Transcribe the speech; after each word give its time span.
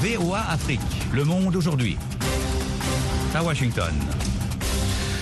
VOA 0.00 0.40
Afrique, 0.48 0.80
le 1.12 1.24
monde 1.24 1.54
aujourd'hui. 1.56 1.98
À 3.34 3.42
Washington. 3.44 3.92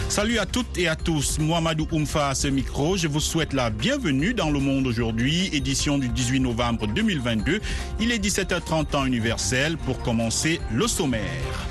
Salut 0.09 0.39
à 0.39 0.47
toutes 0.47 0.79
et 0.79 0.87
à 0.87 0.95
tous, 0.95 1.41
Mohamedou 1.41 1.89
Oumfa 1.91 2.29
à 2.29 2.35
ce 2.37 2.47
micro. 2.47 2.97
Je 2.97 3.09
vous 3.09 3.19
souhaite 3.19 3.55
la 3.55 3.71
bienvenue 3.71 4.35
dans 4.35 4.51
Le 4.51 4.61
Monde 4.61 4.87
aujourd'hui, 4.87 5.51
édition 5.53 5.99
du 5.99 6.09
18 6.09 6.39
novembre 6.39 6.87
2022. 6.87 7.61
Il 7.99 8.13
est 8.13 8.25
17h30 8.25 8.87
temps 8.87 9.05
universel 9.05 9.77
pour 9.79 9.99
commencer 10.01 10.61
le 10.73 10.87
sommaire. 10.87 11.67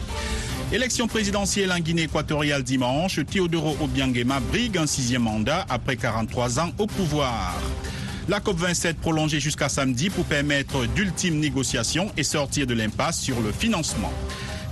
Élection 0.74 1.08
présidentielle 1.08 1.72
en 1.72 1.80
Guinée 1.80 2.04
équatoriale 2.04 2.64
dimanche, 2.64 3.22
Teodoro 3.26 3.78
Obiangema 3.80 4.42
brigue 4.42 4.78
un 4.78 4.86
sixième 4.86 5.24
mandat 5.24 5.66
après 5.70 5.96
43 5.96 6.60
ans 6.60 6.72
au 6.78 6.88
pouvoir. 6.88 7.56
La 8.30 8.42
COP27 8.42 8.96
prolongée 8.96 9.40
jusqu'à 9.40 9.70
samedi 9.70 10.10
pour 10.10 10.26
permettre 10.26 10.86
d'ultimes 10.86 11.40
négociations 11.40 12.12
et 12.18 12.24
sortir 12.24 12.68
de 12.68 12.74
l'impasse 12.74 13.22
sur 13.22 13.40
le 13.40 13.54
financement. 13.54 14.12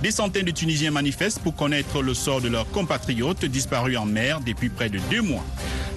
Des 0.02 0.10
centaines 0.10 0.44
de 0.44 0.50
Tunisiens 0.50 0.90
manifestent 0.90 1.40
pour 1.40 1.56
connaître 1.56 2.02
le 2.02 2.12
sort 2.12 2.42
de 2.42 2.48
leurs 2.48 2.70
compatriotes 2.70 3.46
disparus 3.46 3.96
en 3.96 4.04
mer 4.04 4.40
depuis 4.44 4.68
près 4.68 4.90
de 4.90 4.98
deux 5.10 5.22
mois. 5.22 5.44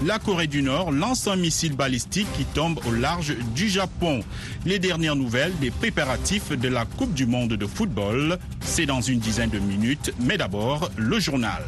La 0.06 0.20
Corée 0.20 0.48
du 0.48 0.62
Nord 0.62 0.94
lance 0.94 1.28
un 1.28 1.36
missile 1.36 1.76
balistique 1.76 2.32
qui 2.38 2.46
tombe 2.46 2.80
au 2.88 2.94
large 2.94 3.36
du 3.54 3.68
Japon. 3.68 4.22
Les 4.66 4.80
dernières 4.80 5.18
nouvelles 5.18 5.52
des 5.60 5.72
préparatifs 5.72 6.58
de 6.58 6.70
la 6.70 6.86
Coupe 6.86 7.14
du 7.14 7.26
Monde 7.26 7.56
de 7.56 7.68
football, 7.68 8.40
c'est 8.62 8.86
dans 8.86 9.02
une 9.02 9.20
dizaine 9.20 9.50
de 9.50 9.60
minutes, 9.60 10.14
mais 10.22 10.38
d'abord 10.38 10.90
le 10.96 11.20
journal. 11.20 11.64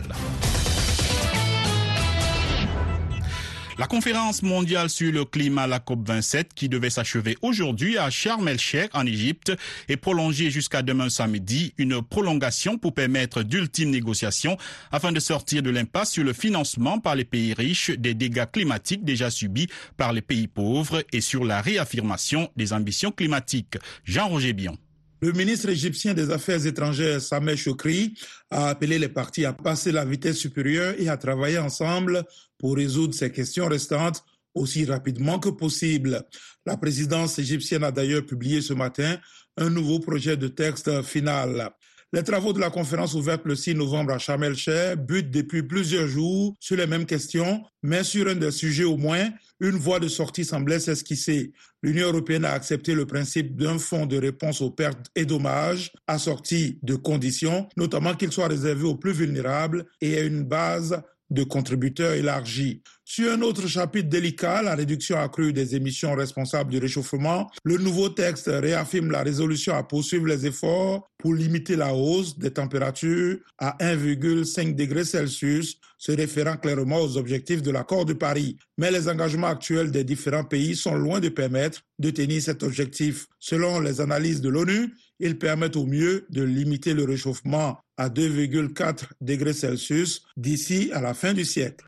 La 3.82 3.88
conférence 3.88 4.44
mondiale 4.44 4.92
sur 4.92 5.12
le 5.12 5.26
climat, 5.26 5.66
la 5.66 5.80
COP27, 5.80 6.50
qui 6.54 6.70
devait 6.70 6.92
s'achever 6.92 7.36
aujourd'hui 7.42 7.98
à 7.98 8.12
Sharm 8.12 8.48
el-Sheikh 8.48 8.92
en 8.94 9.08
Égypte, 9.08 9.54
est 9.90 9.98
prolongée 9.98 10.52
jusqu'à 10.52 10.84
demain 10.84 11.10
samedi. 11.10 11.74
Une 11.80 12.00
prolongation 12.04 12.78
pour 12.78 12.94
permettre 12.94 13.42
d'ultimes 13.42 13.90
négociations 13.90 14.56
afin 14.92 15.12
de 15.12 15.20
sortir 15.20 15.64
de 15.64 15.72
l'impasse 15.72 16.12
sur 16.12 16.24
le 16.24 16.34
financement 16.34 17.00
par 17.00 17.16
les 17.16 17.26
pays 17.26 17.56
riches 17.56 17.90
des 17.90 18.14
dégâts 18.14 18.46
climatiques 18.46 19.04
déjà 19.04 19.32
subis 19.32 19.68
par 19.98 20.14
les 20.14 20.22
pays 20.22 20.48
pauvres 20.48 21.04
et 21.12 21.20
sur 21.20 21.44
la 21.44 21.60
réaffirmation 21.60 22.52
des 22.56 22.74
ambitions 22.74 23.12
climatiques. 23.12 23.80
Jean-Roger 24.06 24.54
Bion. 24.54 24.78
Le 25.24 25.34
ministre 25.34 25.70
égyptien 25.70 26.16
des 26.16 26.32
Affaires 26.32 26.66
étrangères, 26.66 27.22
Sameh 27.22 27.56
Choukri, 27.56 28.18
a 28.50 28.70
appelé 28.70 28.98
les 28.98 29.08
partis 29.08 29.46
à 29.46 29.54
passer 29.54 29.92
la 29.92 30.04
vitesse 30.04 30.38
supérieure 30.38 30.96
et 30.98 31.10
à 31.10 31.18
travailler 31.18 31.60
ensemble 31.60 32.24
pour 32.58 32.76
résoudre 32.76 33.14
ces 33.14 33.32
questions 33.32 33.68
restantes 33.68 34.24
aussi 34.56 34.84
rapidement 34.84 35.38
que 35.38 35.50
possible. 35.50 36.24
La 36.66 36.76
présidence 36.76 37.38
égyptienne 37.38 37.84
a 37.84 37.92
d'ailleurs 37.92 38.26
publié 38.26 38.62
ce 38.62 38.74
matin 38.74 39.20
un 39.58 39.70
nouveau 39.70 40.00
projet 40.00 40.38
de 40.38 40.48
texte 40.48 41.04
final. 41.04 41.70
Les 42.14 42.24
travaux 42.24 42.52
de 42.52 42.60
la 42.60 42.70
conférence 42.70 43.14
ouverte 43.14 43.46
le 43.46 43.56
6 43.56 43.76
novembre 43.76 44.12
à 44.12 44.46
el-Sheikh 44.46 45.00
butent 45.00 45.32
depuis 45.32 45.64
plusieurs 45.64 46.08
jours 46.08 46.58
sur 46.60 46.76
les 46.76 46.86
mêmes 46.86 47.06
questions, 47.06 47.64
mais 47.84 48.04
sur 48.04 48.28
un 48.28 48.36
des 48.36 48.52
sujets 48.52 48.84
au 48.84 48.98
moins, 48.98 49.30
une 49.62 49.78
voie 49.78 50.02
de 50.02 50.10
sortie 50.10 50.44
semblait 50.44 50.82
s'esquisser. 50.82 51.54
L'Union 51.82 52.08
européenne 52.08 52.44
a 52.44 52.52
accepté 52.52 52.96
le 52.96 53.06
principe 53.06 53.56
d'un 53.56 53.80
fonds 53.80 54.06
de 54.06 54.18
réponse 54.18 54.60
aux 54.60 54.72
pertes 54.72 55.06
et 55.16 55.24
dommages 55.24 55.94
assorti 56.06 56.80
de 56.84 56.96
conditions, 56.96 57.70
notamment 57.78 58.14
qu'il 58.14 58.34
soit 58.34 58.50
réservé 58.50 58.84
aux 58.84 58.98
plus 58.98 59.14
vulnérables 59.14 59.86
et 60.02 60.18
à 60.18 60.24
une 60.24 60.44
base 60.44 61.02
de 61.32 61.44
contributeurs 61.44 62.14
élargis. 62.14 62.84
Sur 63.06 63.34
un 63.34 63.42
autre 63.42 63.68
chapitre 63.68 64.10
délicat, 64.10 64.62
la 64.62 64.76
réduction 64.76 65.18
accrue 65.18 65.52
des 65.52 65.76
émissions 65.76 66.14
responsables 66.14 66.72
du 66.72 66.78
réchauffement, 66.78 67.50
le 67.64 67.78
nouveau 67.78 68.10
texte 68.10 68.50
réaffirme 68.52 69.12
la 69.12 69.24
résolution 69.24 69.76
à 69.76 69.84
poursuivre 69.84 70.28
les 70.28 70.46
efforts 70.46 71.08
pour 71.18 71.34
limiter 71.34 71.76
la 71.76 71.94
hausse 71.94 72.38
des 72.38 72.52
températures 72.52 73.38
à 73.58 73.76
1,5 73.80 74.76
degrés 74.76 75.04
Celsius, 75.04 75.78
se 75.98 76.12
référant 76.12 76.58
clairement 76.58 77.02
aux 77.02 77.18
objectifs 77.18 77.62
de 77.62 77.72
l'accord 77.72 78.06
de 78.06 78.14
Paris. 78.14 78.58
Mais 78.78 78.92
les 78.92 79.08
engagements 79.08 79.48
actuels 79.48 79.92
des 79.92 80.04
différents 80.04 80.44
pays 80.44 80.76
sont 80.76 80.96
loin 80.96 81.20
de 81.20 81.30
permettre 81.30 81.82
de 82.00 82.10
tenir 82.10 82.42
cet 82.42 82.64
objectif. 82.64 83.28
Selon 83.40 83.80
les 83.80 84.02
analyses 84.02 84.42
de 84.42 84.50
l'ONU, 84.50 84.96
ils 85.20 85.38
permettent 85.38 85.76
au 85.76 85.86
mieux 85.86 86.26
de 86.30 86.42
limiter 86.42 86.94
le 86.94 87.04
réchauffement 87.04 87.78
à 88.02 88.10
2,4 88.10 89.12
degrés 89.22 89.54
Celsius 89.54 90.24
d'ici 90.36 90.90
à 90.92 91.02
la 91.02 91.14
fin 91.14 91.34
du 91.34 91.46
siècle. 91.46 91.86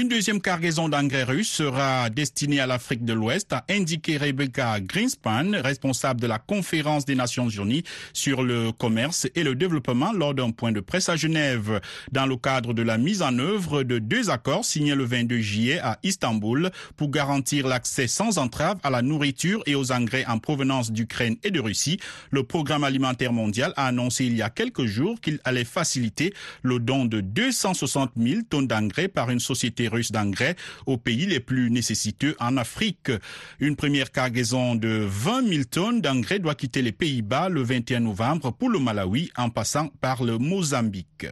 Une 0.00 0.08
deuxième 0.08 0.40
cargaison 0.40 0.88
d'engrais 0.88 1.24
russe 1.24 1.50
sera 1.50 2.08
destinée 2.08 2.58
à 2.58 2.66
l'Afrique 2.66 3.04
de 3.04 3.12
l'Ouest, 3.12 3.52
a 3.52 3.66
indiqué 3.68 4.16
Rebecca 4.16 4.80
Greenspan, 4.80 5.60
responsable 5.62 6.22
de 6.22 6.26
la 6.26 6.38
conférence 6.38 7.04
des 7.04 7.14
Nations 7.14 7.50
Unies 7.50 7.82
sur 8.14 8.42
le 8.42 8.72
commerce 8.72 9.28
et 9.34 9.44
le 9.44 9.54
développement 9.54 10.12
lors 10.12 10.32
d'un 10.32 10.52
point 10.52 10.72
de 10.72 10.80
presse 10.80 11.10
à 11.10 11.16
Genève. 11.16 11.82
Dans 12.12 12.24
le 12.24 12.38
cadre 12.38 12.72
de 12.72 12.80
la 12.80 12.96
mise 12.96 13.20
en 13.20 13.38
œuvre 13.38 13.82
de 13.82 13.98
deux 13.98 14.30
accords 14.30 14.64
signés 14.64 14.94
le 14.94 15.04
22 15.04 15.38
juillet 15.38 15.80
à 15.80 15.98
Istanbul 16.02 16.70
pour 16.96 17.10
garantir 17.10 17.66
l'accès 17.66 18.06
sans 18.06 18.38
entrave 18.38 18.78
à 18.82 18.88
la 18.88 19.02
nourriture 19.02 19.62
et 19.66 19.74
aux 19.74 19.92
engrais 19.92 20.24
en 20.24 20.38
provenance 20.38 20.92
d'Ukraine 20.92 21.36
et 21.44 21.50
de 21.50 21.60
Russie, 21.60 22.00
le 22.30 22.42
programme 22.42 22.84
alimentaire 22.84 23.34
mondial 23.34 23.74
a 23.76 23.88
annoncé 23.88 24.24
il 24.24 24.34
y 24.34 24.40
a 24.40 24.48
quelques 24.48 24.86
jours 24.86 25.20
qu'il 25.20 25.40
allait 25.44 25.64
faciliter 25.64 26.32
le 26.62 26.78
don 26.78 27.04
de 27.04 27.20
260 27.20 28.12
000 28.16 28.40
tonnes 28.48 28.66
d'engrais 28.66 29.08
par 29.08 29.28
une 29.28 29.40
société 29.40 29.89
d'engrais 30.10 30.56
aux 30.86 30.96
pays 30.96 31.26
les 31.26 31.40
plus 31.40 31.70
nécessiteux 31.70 32.36
en 32.40 32.56
Afrique. 32.56 33.10
Une 33.58 33.76
première 33.76 34.10
cargaison 34.10 34.74
de 34.74 35.06
20 35.08 35.48
000 35.48 35.64
tonnes 35.64 36.00
d'engrais 36.00 36.38
doit 36.38 36.54
quitter 36.54 36.82
les 36.82 36.92
Pays-Bas 36.92 37.48
le 37.48 37.62
21 37.62 38.00
novembre 38.00 38.52
pour 38.52 38.70
le 38.70 38.78
Malawi 38.78 39.30
en 39.36 39.50
passant 39.50 39.88
par 40.00 40.22
le 40.22 40.38
Mozambique. 40.38 41.26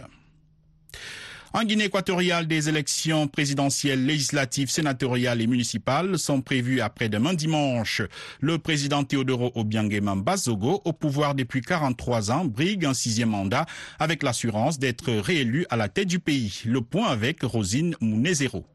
En 1.54 1.64
Guinée 1.64 1.84
équatoriale, 1.84 2.46
des 2.46 2.68
élections 2.68 3.26
présidentielles, 3.26 4.04
législatives, 4.04 4.70
sénatoriales 4.70 5.40
et 5.40 5.46
municipales 5.46 6.18
sont 6.18 6.42
prévues 6.42 6.82
après-demain 6.82 7.32
dimanche. 7.32 8.02
Le 8.40 8.58
président 8.58 9.02
Teodoro 9.02 9.52
Obiangema 9.54 10.14
Bazogo, 10.14 10.82
au 10.84 10.92
pouvoir 10.92 11.34
depuis 11.34 11.62
43 11.62 12.30
ans, 12.30 12.44
brigue 12.44 12.84
un 12.84 12.92
sixième 12.92 13.30
mandat 13.30 13.64
avec 13.98 14.22
l'assurance 14.22 14.78
d'être 14.78 15.10
réélu 15.10 15.64
à 15.70 15.76
la 15.76 15.88
tête 15.88 16.08
du 16.08 16.18
pays. 16.18 16.60
Le 16.66 16.82
point 16.82 17.06
avec 17.06 17.42
Rosine 17.42 17.96
Mounezero. 18.00 18.66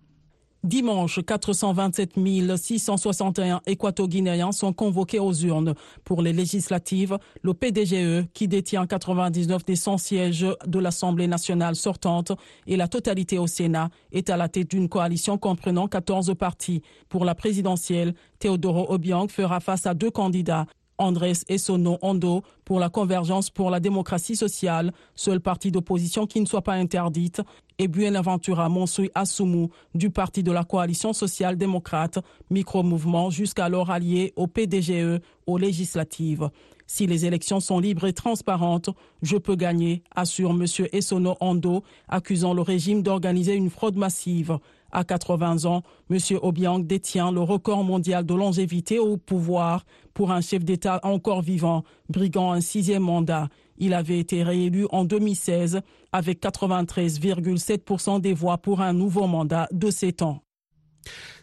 Dimanche, 0.64 1.20
427 1.26 2.14
661 2.56 3.62
équato-guinéens 3.66 4.54
sont 4.54 4.72
convoqués 4.72 5.20
aux 5.20 5.34
urnes 5.34 5.74
pour 6.06 6.22
les 6.22 6.32
législatives. 6.32 7.18
Le 7.42 7.54
PDGE, 7.54 8.28
qui 8.34 8.48
détient 8.48 8.88
99 8.88 9.66
des 9.66 9.76
100 9.76 9.98
sièges 9.98 10.48
de 10.66 10.80
l'Assemblée 10.80 11.28
nationale 11.28 11.76
sortante 11.76 12.32
et 12.66 12.78
la 12.78 12.88
totalité 12.88 13.38
au 13.38 13.48
Sénat, 13.48 13.90
est 14.14 14.30
à 14.30 14.38
la 14.38 14.48
tête 14.48 14.72
d'une 14.72 14.88
coalition 14.88 15.38
comprenant 15.38 15.90
14 15.90 16.34
partis. 16.40 16.82
Pour 17.10 17.26
la 17.26 17.36
présidentielle, 17.36 18.14
Théodoro 18.40 18.86
Obiang 18.90 19.28
fera 19.28 19.60
face 19.60 19.86
à 19.86 19.94
deux 19.94 20.12
candidats. 20.12 20.66
Andrés 20.98 21.44
Essono 21.48 21.98
Ondo 22.02 22.44
pour 22.66 22.80
la 22.80 22.90
convergence 22.90 23.50
pour 23.50 23.70
la 23.70 23.80
démocratie 23.80 24.36
sociale, 24.36 24.92
seul 25.16 25.40
parti 25.40 25.72
d'opposition 25.72 26.26
qui 26.28 26.40
ne 26.40 26.46
soit 26.46 26.62
pas 26.62 26.74
interdite, 26.74 27.42
et 27.80 27.88
Buenaventura 27.88 28.70
Monsui 28.70 29.10
Asumu 29.16 29.68
du 29.96 30.10
parti 30.10 30.44
de 30.44 30.52
la 30.52 30.64
coalition 30.64 31.14
social-démocrate, 31.14 32.20
micro-mouvement 32.50 33.30
jusqu'alors 33.30 33.90
allié 33.90 34.34
au 34.36 34.48
PDGE, 34.48 35.20
aux 35.48 35.58
législatives. 35.58 36.50
Si 36.86 37.08
les 37.08 37.26
élections 37.26 37.60
sont 37.60 37.80
libres 37.80 38.06
et 38.06 38.14
transparentes, 38.14 38.90
je 39.22 39.38
peux 39.38 39.56
gagner, 39.56 40.04
assure 40.16 40.52
M. 40.52 40.66
Essono 40.92 41.36
Ondo, 41.40 41.84
accusant 42.08 42.54
le 42.54 42.62
régime 42.62 43.02
d'organiser 43.02 43.56
une 43.56 43.70
fraude 43.70 43.96
massive. 43.96 44.60
À 44.96 45.04
80 45.04 45.66
ans, 45.66 45.82
M. 46.12 46.20
Obiang 46.44 46.78
détient 46.78 47.32
le 47.32 47.42
record 47.42 47.84
mondial 47.84 48.24
de 48.24 48.36
longévité 48.36 49.00
au 49.00 49.18
pouvoir 49.18 49.86
pour 50.14 50.32
un 50.32 50.40
chef 50.40 50.64
d'État 50.64 51.00
encore 51.02 51.42
vivant, 51.42 51.84
briguant 52.10 52.52
un 52.52 52.62
sixième 52.62 53.02
mandat. 53.02 53.50
Il 53.80 53.96
avait 53.96 54.20
été 54.20 54.44
réélu 54.44 54.86
en 54.92 55.04
2016 55.04 55.82
avec 56.12 56.44
93,7% 56.44 58.22
des 58.22 58.34
voix 58.34 58.60
pour 58.60 58.82
un 58.82 58.94
nouveau 58.94 59.26
mandat 59.26 59.68
de 59.72 59.90
7 59.90 60.22
ans. 60.22 60.44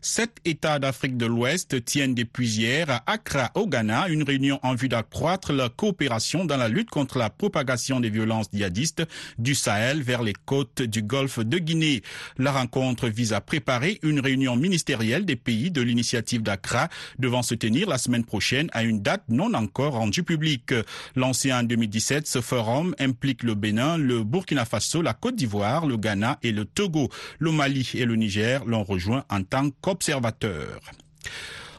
Sept 0.03 0.39
États 0.47 0.79
d'Afrique 0.79 1.19
de 1.19 1.27
l'Ouest 1.27 1.85
tiennent 1.85 2.15
depuis 2.15 2.49
hier 2.49 2.89
à 2.89 3.03
Accra, 3.07 3.51
au 3.55 3.67
Ghana, 3.67 4.09
une 4.09 4.23
réunion 4.23 4.59
en 4.63 4.75
vue 4.75 4.89
d'accroître 4.89 5.53
la 5.53 5.69
coopération 5.69 6.47
dans 6.47 6.57
la 6.57 6.69
lutte 6.69 6.89
contre 6.89 7.19
la 7.19 7.29
propagation 7.29 8.01
des 8.01 8.09
violences 8.09 8.47
djihadistes 8.51 9.03
du 9.39 9.55
Sahel 9.55 10.03
vers 10.03 10.23
les 10.23 10.33
côtes 10.33 10.81
du 10.81 11.03
golfe 11.03 11.41
de 11.41 11.59
Guinée. 11.59 12.03
La 12.39 12.51
rencontre 12.51 13.09
vise 13.09 13.35
à 13.35 13.43
préparer 13.43 13.99
une 14.03 14.21
réunion 14.21 14.57
ministérielle 14.57 15.27
des 15.27 15.37
pays 15.37 15.71
de 15.71 15.83
l'initiative 15.83 16.43
d'Accra 16.43 16.89
devant 17.19 17.43
se 17.43 17.55
tenir 17.55 17.87
la 17.87 17.99
semaine 17.99 18.25
prochaine 18.25 18.71
à 18.73 18.85
une 18.85 19.03
date 19.03 19.25
non 19.29 19.53
encore 19.53 19.93
rendue 19.93 20.23
publique. 20.23 20.73
Lancé 21.15 21.53
en 21.53 21.63
2017, 21.63 22.27
ce 22.27 22.41
forum 22.41 22.95
implique 22.99 23.43
le 23.43 23.55
Bénin, 23.55 23.99
le 23.99 24.25
Burkina 24.25 24.65
Faso, 24.65 25.03
la 25.03 25.13
Côte 25.13 25.37
d'Ivoire, 25.37 25.87
le 25.87 25.99
Ghana 25.99 26.39
et 26.43 26.53
le 26.53 26.65
Togo. 26.65 27.11
Le 27.39 27.53
Mali 27.53 27.91
et 27.95 28.07
le 28.07 28.17
Niger 28.17 28.65
l'ont 28.65 28.85
rejoint 28.85 29.25
en 29.29 29.43
tant 29.43 29.69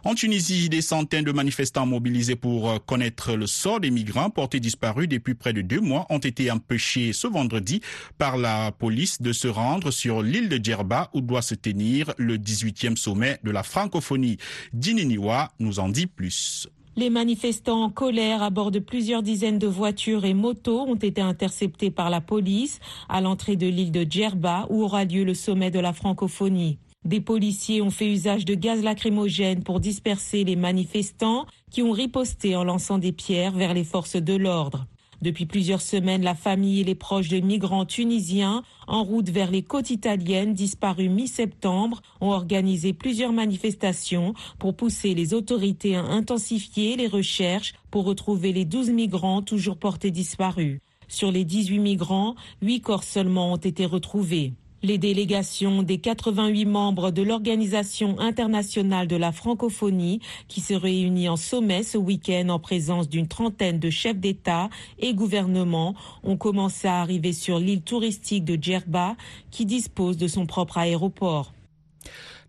En 0.04 0.16
Tunisie, 0.16 0.68
des 0.68 0.81
centaines 0.81 1.25
de 1.25 1.31
manifestants 1.31 1.86
mobilisés 1.86 2.36
pour 2.36 2.84
connaître 2.86 3.36
le 3.36 3.46
sort 3.46 3.80
des 3.80 3.92
migrants 3.92 4.31
portés 4.31 4.60
disparus 4.60 5.08
depuis 5.08 5.36
près 5.36 5.54
de 5.54 5.62
deux 5.62 5.80
mois 5.80 6.08
ont 6.10 6.18
été 6.18 6.50
empêchés 6.50 7.13
ce 7.13 7.28
vendredi 7.28 7.81
par 8.18 8.38
la 8.38 8.72
police 8.72 9.22
de 9.22 9.31
se 9.31 9.48
rendre 9.48 9.92
sur 9.92 10.24
l'île 10.24 10.50
de 10.50 10.60
Djerba 10.63 11.12
où 11.13 11.22
doit 11.22 11.44
se 11.44 11.54
tenir 11.54 12.16
le 12.18 12.38
18e 12.38 12.96
sommet 12.96 13.40
de 13.44 13.52
la 13.52 13.62
francophonie. 13.62 14.38
Dininiwa 14.74 15.52
nous 15.60 15.80
en 15.80 15.88
dit 15.88 16.08
plus. 16.08 16.68
Les 16.96 17.12
manifestants 17.12 17.84
en 17.84 17.90
colère 17.92 18.42
à 18.42 18.50
bord 18.50 18.72
de 18.72 18.80
plusieurs 18.80 19.22
dizaines 19.22 19.60
de 19.60 19.68
voitures 19.68 20.25
et 20.25 20.34
motos 20.34 20.81
ont 20.81 20.96
été 20.96 21.22
interceptés 21.22 21.92
par 21.92 22.10
la 22.10 22.22
police 22.22 22.80
à 23.08 23.22
l'entrée 23.22 23.56
de 23.56 23.68
l'île 23.68 23.92
de 23.92 24.06
Djerba 24.10 24.66
où 24.69 24.84
aura 24.84 25.06
lieu 25.06 25.24
le 25.24 25.36
sommet 25.36 25.69
de 25.69 25.80
la 25.80 25.94
francophonie. 25.94 26.80
Des 27.03 27.19
policiers 27.19 27.81
ont 27.81 27.89
fait 27.89 28.12
usage 28.12 28.45
de 28.45 28.53
gaz 28.53 28.83
lacrymogène 28.83 29.63
pour 29.63 29.80
disperser 29.80 30.44
les 30.44 30.56
manifestants 30.56 31.48
qui 31.71 31.81
ont 31.81 31.92
riposté 31.92 32.56
en 32.56 32.63
lançant 32.63 33.00
des 33.00 33.12
pierres 33.12 33.53
vers 33.53 33.74
les 33.74 33.83
forces 33.83 34.18
de 34.18 34.36
l'ordre. 34.36 34.86
Depuis 35.19 35.48
plusieurs 35.48 35.81
semaines, 35.81 36.21
la 36.21 36.36
famille 36.36 36.81
et 36.81 36.83
les 36.83 36.95
proches 36.95 37.30
de 37.30 37.39
migrants 37.39 37.86
tunisiens 37.86 38.62
en 38.88 39.03
route 39.03 39.30
vers 39.30 39.50
les 39.50 39.63
côtes 39.63 39.89
italiennes 39.89 40.53
disparus 40.53 41.09
mi-septembre 41.09 42.01
ont 42.21 42.31
organisé 42.31 42.94
plusieurs 42.94 43.33
manifestations 43.33 44.36
pour 44.59 44.75
pousser 44.75 45.15
les 45.15 45.33
autorités 45.33 45.95
à 45.95 46.03
intensifier 46.03 46.98
les 46.98 47.07
recherches 47.07 47.74
pour 47.89 48.06
retrouver 48.06 48.53
les 48.53 48.65
12 48.65 48.92
migrants 48.92 49.42
toujours 49.42 49.77
portés 49.77 50.12
disparus. 50.12 50.80
Sur 51.07 51.31
les 51.31 51.45
18 51.45 51.80
migrants, 51.80 52.36
8 52.62 52.81
corps 52.81 53.03
seulement 53.03 53.53
ont 53.53 53.57
été 53.57 53.86
retrouvés. 53.86 54.53
Les 54.83 54.98
délégations 54.98 55.83
des 55.83 56.00
88 56.00 56.66
membres 56.66 57.12
de 57.12 57.22
l'Organisation 57.22 58.19
internationale 58.19 59.07
de 59.07 59.16
la 59.16 59.31
francophonie 59.31 60.22
qui 60.48 60.60
se 60.60 60.74
réunit 60.74 61.30
en 61.30 61.36
sommet 61.36 61.83
ce 61.83 62.00
week-end 62.00 62.50
en 62.50 62.57
présence 62.57 63.07
d'une 63.07 63.28
trentaine 63.28 63.78
de 63.78 63.92
chefs 63.92 64.18
d'État 64.18 64.69
et 64.98 65.13
gouvernements 65.13 65.94
ont 66.24 66.36
commencé 66.36 66.88
à 66.88 67.00
arriver 67.00 67.31
sur 67.31 67.60
l'île 67.60 67.83
touristique 67.83 68.44
de 68.44 68.57
Djerba 68.60 69.16
qui 69.51 69.68
dispose 69.68 70.18
de 70.18 70.28
son 70.28 70.48
propre 70.48 70.80
aéroport. 70.80 71.54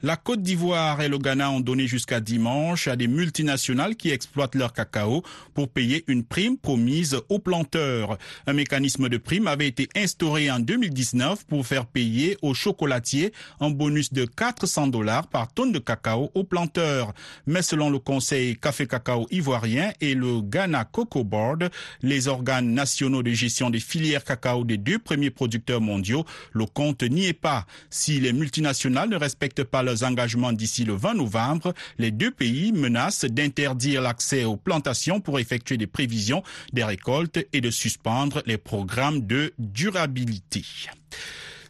La 0.05 0.17
Côte 0.17 0.43
d'Ivoire 0.43 1.01
et 1.01 1.09
le 1.09 1.17
Ghana 1.17 1.53
ont 1.53 1.61
donné 1.61 1.87
jusqu'à 1.87 2.19
dimanche 2.19 2.89
à 2.89 2.97
des 2.97 3.07
multinationales 3.07 3.95
qui 3.95 4.11
exploitent 4.11 4.57
leur 4.57 4.73
cacao 4.73 5.23
pour 5.55 5.69
payer 5.69 6.03
une 6.09 6.25
prime 6.25 6.59
promise 6.59 7.21
aux 7.29 7.39
planteurs. 7.39 8.19
Un 8.49 8.53
mécanisme 8.53 9.09
de 9.09 9.17
prime 9.17 9.47
avait 9.47 9.69
été 9.69 9.89
instauré 9.95 10.51
en 10.51 10.59
2019 10.59 11.47
pour 11.47 11.65
faire 11.65 11.87
payer 11.87 12.37
aux 12.43 12.53
chocolatiers 12.53 13.33
un 13.61 13.71
bonus 13.71 14.13
de 14.13 14.25
400 14.25 14.89
dollars 14.89 15.29
par 15.29 15.53
tonne 15.53 15.71
de 15.71 15.79
cacao 15.79 16.33
aux 16.35 16.43
planteurs. 16.43 17.15
Mais 17.47 17.63
selon 17.63 17.89
le 17.89 18.01
Conseil 18.01 18.57
Café 18.57 18.89
Cacao 18.89 19.29
ivoirien 19.31 19.93
et 20.01 20.15
le 20.17 20.41
Ghana 20.41 20.85
Cocoa 20.85 21.23
Board, 21.23 21.71
les 22.03 22.27
organes 22.27 22.75
nationaux 22.75 23.23
de 23.23 23.31
gestion 23.31 23.71
des 23.71 23.79
filières 23.79 24.25
cacao 24.25 24.65
des 24.65 24.79
deux 24.79 24.99
premiers 24.99 25.31
producteurs 25.31 25.81
mondiaux, 25.81 26.25
le 26.55 26.67
compte 26.67 27.05
n'y 27.05 27.27
est 27.27 27.33
pas. 27.33 27.67
Si 27.89 28.19
les 28.19 28.33
multinationales 28.33 29.09
ne 29.09 29.17
respectent 29.17 29.63
pas 29.63 29.85
engagements 30.03 30.53
d'ici 30.53 30.85
le 30.85 30.95
20 30.95 31.15
novembre, 31.15 31.75
les 31.99 32.11
deux 32.11 32.31
pays 32.31 32.73
menacent 32.73 33.25
d'interdire 33.25 34.03
l'accès 34.03 34.45
aux 34.45 34.57
plantations 34.57 35.21
pour 35.21 35.39
effectuer 35.39 35.77
des 35.77 35.87
prévisions 35.87 36.43
des 36.73 36.85
récoltes 36.85 37.39
et 37.53 37.61
de 37.61 37.71
suspendre 37.71 38.43
les 38.47 38.59
programmes 38.59 39.27
de 39.27 39.53
durabilité. 39.59 40.65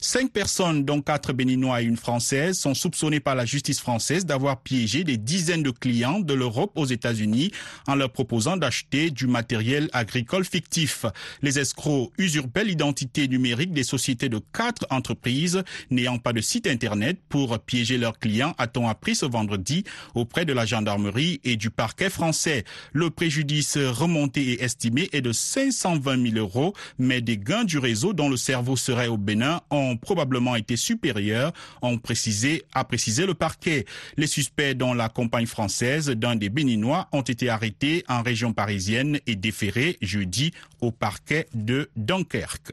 Cinq 0.05 0.33
personnes, 0.33 0.85
dont 0.85 1.01
quatre 1.01 1.33
béninois 1.33 1.81
et 1.81 1.85
une 1.85 1.97
française, 1.97 2.59
sont 2.59 2.75
soupçonnées 2.75 3.21
par 3.21 3.37
la 3.37 3.45
justice 3.45 3.79
française 3.79 4.27
d'avoir 4.27 4.61
piégé 4.61 5.05
des 5.05 5.17
dizaines 5.17 5.63
de 5.63 5.71
clients 5.71 6.19
de 6.19 6.35
l'Europe 6.35 6.73
aux 6.75 6.87
États-Unis 6.87 7.53
en 7.87 7.95
leur 7.95 8.11
proposant 8.11 8.57
d'acheter 8.57 9.13
du 9.13 9.29
matériel 9.29 9.89
agricole 9.93 10.45
fictif. 10.45 11.07
Les 11.41 11.61
escrocs 11.61 12.11
usurpaient 12.19 12.65
l'identité 12.65 13.29
numérique 13.29 13.73
des 13.73 13.85
sociétés 13.85 14.29
de 14.29 14.41
quatre 14.53 14.89
entreprises 14.91 15.63
n'ayant 15.89 16.19
pas 16.19 16.33
de 16.33 16.41
site 16.41 16.67
internet 16.67 17.21
pour 17.29 17.61
piéger 17.61 17.97
leurs 17.97 18.19
clients, 18.19 18.57
a-t-on 18.59 18.89
appris 18.89 19.15
ce 19.15 19.27
vendredi 19.27 19.85
auprès 20.17 20.45
de 20.45 20.53
la 20.53 20.67
gendarmerie 20.67 21.41
et 21.45 21.55
du 21.55 21.71
parquet 21.71 22.11
français. 22.11 22.65
Le 22.93 23.11
préjudice 23.11 23.79
remonté 23.79 24.55
et 24.55 24.65
estimé 24.65 25.09
est 25.13 25.21
de 25.21 25.31
520 25.31 26.33
000 26.33 26.37
euros, 26.39 26.75
mais 26.99 27.21
des 27.21 27.39
gains 27.39 27.63
du 27.63 27.79
réseau 27.79 28.15
dont 28.15 28.29
le 28.29 28.37
cerveau 28.37 28.75
serait 28.75 29.07
au 29.07 29.17
Bénin 29.17 29.61
ont 29.71 29.92
probablement 29.97 30.57
été 30.57 30.77
supérieurs, 30.77 31.53
ont 31.83 31.99
précisé, 31.99 32.65
a 32.75 32.85
précisé 32.85 33.27
le 33.27 33.35
parquet. 33.35 33.85
Les 34.17 34.27
suspects 34.27 34.75
dont 34.75 34.95
la 34.95 35.09
compagne 35.09 35.47
française 35.47 36.11
d'un 36.11 36.37
des 36.37 36.49
Béninois 36.49 37.09
ont 37.13 37.23
été 37.23 37.49
arrêtés 37.49 38.05
en 38.09 38.23
région 38.23 38.53
parisienne 38.53 39.21
et 39.27 39.37
déférés 39.37 39.99
jeudi 40.01 40.53
au 40.81 40.91
parquet 40.91 41.47
de 41.55 41.91
Dunkerque. 41.97 42.73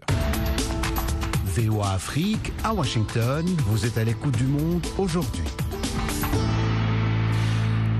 VOA 1.45 1.93
Afrique 1.93 2.51
à 2.63 2.73
Washington, 2.73 3.45
vous 3.67 3.85
êtes 3.85 3.97
à 3.97 4.03
l'écoute 4.03 4.37
du 4.37 4.45
monde 4.45 4.85
aujourd'hui. 4.97 5.43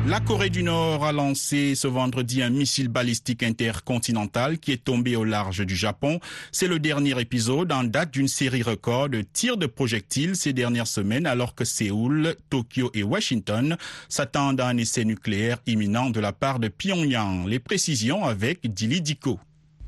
La 0.10 0.20
Corée 0.20 0.50
du 0.50 0.64
Nord 0.64 1.06
a 1.06 1.12
lancé 1.12 1.76
ce 1.76 1.88
vendredi 1.88 2.42
un 2.42 2.50
missile 2.50 2.88
balistique 2.88 3.44
intercontinental 3.44 4.58
qui 4.58 4.72
est 4.72 4.84
tombé 4.84 5.16
au 5.16 5.24
large 5.24 5.64
du 5.64 5.76
Japon. 5.76 6.20
C'est 6.52 6.68
le 6.68 6.80
dernier 6.80 7.22
épisode 7.22 7.72
en 7.72 7.84
date 7.84 8.10
d'une 8.10 8.28
série 8.28 8.64
record 8.64 9.10
de 9.10 9.22
tirs 9.22 9.58
de 9.58 9.68
projectiles 9.68 10.36
ces 10.36 10.52
dernières 10.52 10.88
semaines 10.88 11.28
alors 11.28 11.54
que 11.54 11.64
Séoul, 11.64 12.36
Tokyo 12.50 12.90
et 12.96 13.04
Washington 13.04 13.78
s'attendent 14.08 14.62
à 14.62 14.68
un 14.70 14.78
essai 14.78 15.06
nucléaire 15.06 15.60
imminent 15.68 16.10
de 16.10 16.20
la 16.20 16.34
part 16.34 16.58
de 16.58 16.70
Pyongyang. 16.70 17.48
Les 17.48 17.60
précisions 17.60 18.26
avec 18.26 18.66
Dili 18.74 19.02
Diko. 19.04 19.40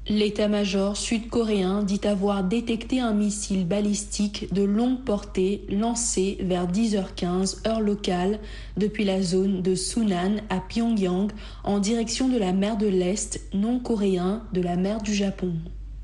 L'état-major 0.10 0.98
sud-coréen 0.98 1.84
dit 1.84 2.02
avoir 2.06 2.44
détecté 2.44 3.00
un 3.00 3.14
missile 3.14 3.68
balistique 3.68 4.52
de 4.52 4.64
longue 4.64 5.04
portée 5.04 5.64
lancé 5.70 6.40
vers 6.42 6.66
10h15 6.66 7.68
heure 7.68 7.82
locale 7.82 8.40
depuis 8.78 9.04
la 9.04 9.22
zone 9.22 9.62
de 9.62 9.76
Sunan 9.76 10.38
à 10.50 10.60
Pyongyang 10.60 11.32
en 11.64 11.78
direction 11.78 12.30
de 12.30 12.40
la 12.40 12.52
mer 12.52 12.78
de 12.78 12.88
l'Est 12.88 13.42
non 13.54 13.80
coréen 13.80 14.42
de 14.54 14.62
la 14.62 14.76
mer 14.76 15.04
du 15.04 15.14
Japon. 15.14 15.54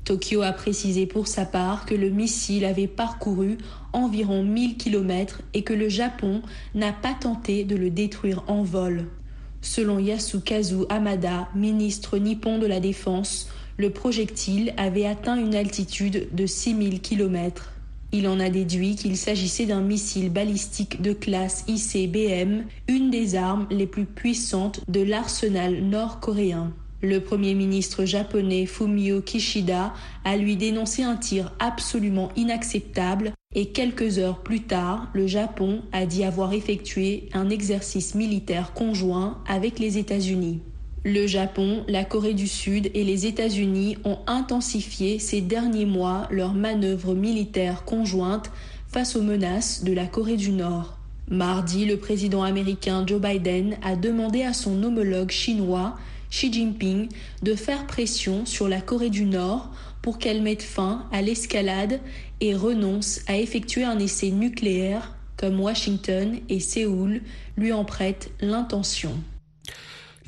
Tokyo 0.04 0.42
a 0.42 0.52
précisé 0.52 1.06
pour 1.06 1.26
sa 1.26 1.44
part 1.44 1.84
que 1.84 1.96
le 1.96 2.10
missile 2.10 2.64
avait 2.66 2.86
parcouru 2.86 3.58
environ 3.92 4.44
1000 4.44 4.76
km 4.76 5.42
et 5.54 5.64
que 5.64 5.74
le 5.74 5.88
Japon 5.88 6.42
n'a 6.76 6.92
pas 6.92 7.14
tenté 7.14 7.64
de 7.64 7.74
le 7.74 7.90
détruire 7.90 8.44
en 8.46 8.62
vol. 8.62 9.06
Selon 9.60 9.98
Yasukazu 9.98 10.86
Hamada, 10.88 11.48
ministre 11.56 12.16
nippon 12.16 12.58
de 12.58 12.66
la 12.66 12.78
Défense, 12.78 13.48
le 13.78 13.90
projectile 13.90 14.74
avait 14.76 15.06
atteint 15.06 15.36
une 15.36 15.54
altitude 15.54 16.28
de 16.32 16.46
6000 16.46 17.00
km. 17.00 17.72
Il 18.10 18.26
en 18.26 18.40
a 18.40 18.50
déduit 18.50 18.96
qu'il 18.96 19.16
s'agissait 19.16 19.66
d'un 19.66 19.82
missile 19.82 20.30
balistique 20.30 21.00
de 21.00 21.12
classe 21.12 21.64
ICBM, 21.68 22.64
une 22.88 23.10
des 23.10 23.36
armes 23.36 23.68
les 23.70 23.86
plus 23.86 24.04
puissantes 24.04 24.80
de 24.88 25.00
l'arsenal 25.00 25.80
nord-coréen. 25.82 26.72
Le 27.02 27.20
Premier 27.20 27.54
ministre 27.54 28.04
japonais 28.04 28.66
Fumio 28.66 29.20
Kishida 29.20 29.94
a 30.24 30.36
lui 30.36 30.56
dénoncé 30.56 31.04
un 31.04 31.14
tir 31.14 31.52
absolument 31.60 32.30
inacceptable 32.34 33.32
et 33.54 33.66
quelques 33.66 34.18
heures 34.18 34.42
plus 34.42 34.62
tard, 34.62 35.08
le 35.14 35.28
Japon 35.28 35.82
a 35.92 36.04
dit 36.04 36.24
avoir 36.24 36.52
effectué 36.52 37.28
un 37.32 37.48
exercice 37.48 38.16
militaire 38.16 38.72
conjoint 38.72 39.38
avec 39.46 39.78
les 39.78 39.98
États-Unis. 39.98 40.60
Le 41.10 41.26
Japon, 41.26 41.84
la 41.88 42.04
Corée 42.04 42.34
du 42.34 42.46
Sud 42.46 42.90
et 42.92 43.02
les 43.02 43.24
États-Unis 43.24 43.96
ont 44.04 44.18
intensifié 44.26 45.18
ces 45.18 45.40
derniers 45.40 45.86
mois 45.86 46.28
leurs 46.30 46.52
manœuvres 46.52 47.14
militaires 47.14 47.86
conjointes 47.86 48.50
face 48.88 49.16
aux 49.16 49.22
menaces 49.22 49.84
de 49.84 49.94
la 49.94 50.04
Corée 50.04 50.36
du 50.36 50.50
Nord. 50.50 50.98
Mardi, 51.30 51.86
le 51.86 51.96
président 51.96 52.42
américain 52.42 53.06
Joe 53.06 53.22
Biden 53.22 53.78
a 53.82 53.96
demandé 53.96 54.42
à 54.42 54.52
son 54.52 54.82
homologue 54.82 55.30
chinois, 55.30 55.96
Xi 56.30 56.52
Jinping, 56.52 57.08
de 57.42 57.54
faire 57.54 57.86
pression 57.86 58.44
sur 58.44 58.68
la 58.68 58.82
Corée 58.82 59.08
du 59.08 59.24
Nord 59.24 59.70
pour 60.02 60.18
qu'elle 60.18 60.42
mette 60.42 60.62
fin 60.62 61.06
à 61.10 61.22
l'escalade 61.22 62.00
et 62.42 62.54
renonce 62.54 63.20
à 63.28 63.38
effectuer 63.38 63.84
un 63.84 63.98
essai 63.98 64.30
nucléaire 64.30 65.16
comme 65.38 65.58
Washington 65.58 66.38
et 66.50 66.60
Séoul 66.60 67.22
lui 67.56 67.72
en 67.72 67.86
prêtent 67.86 68.30
l'intention. 68.42 69.14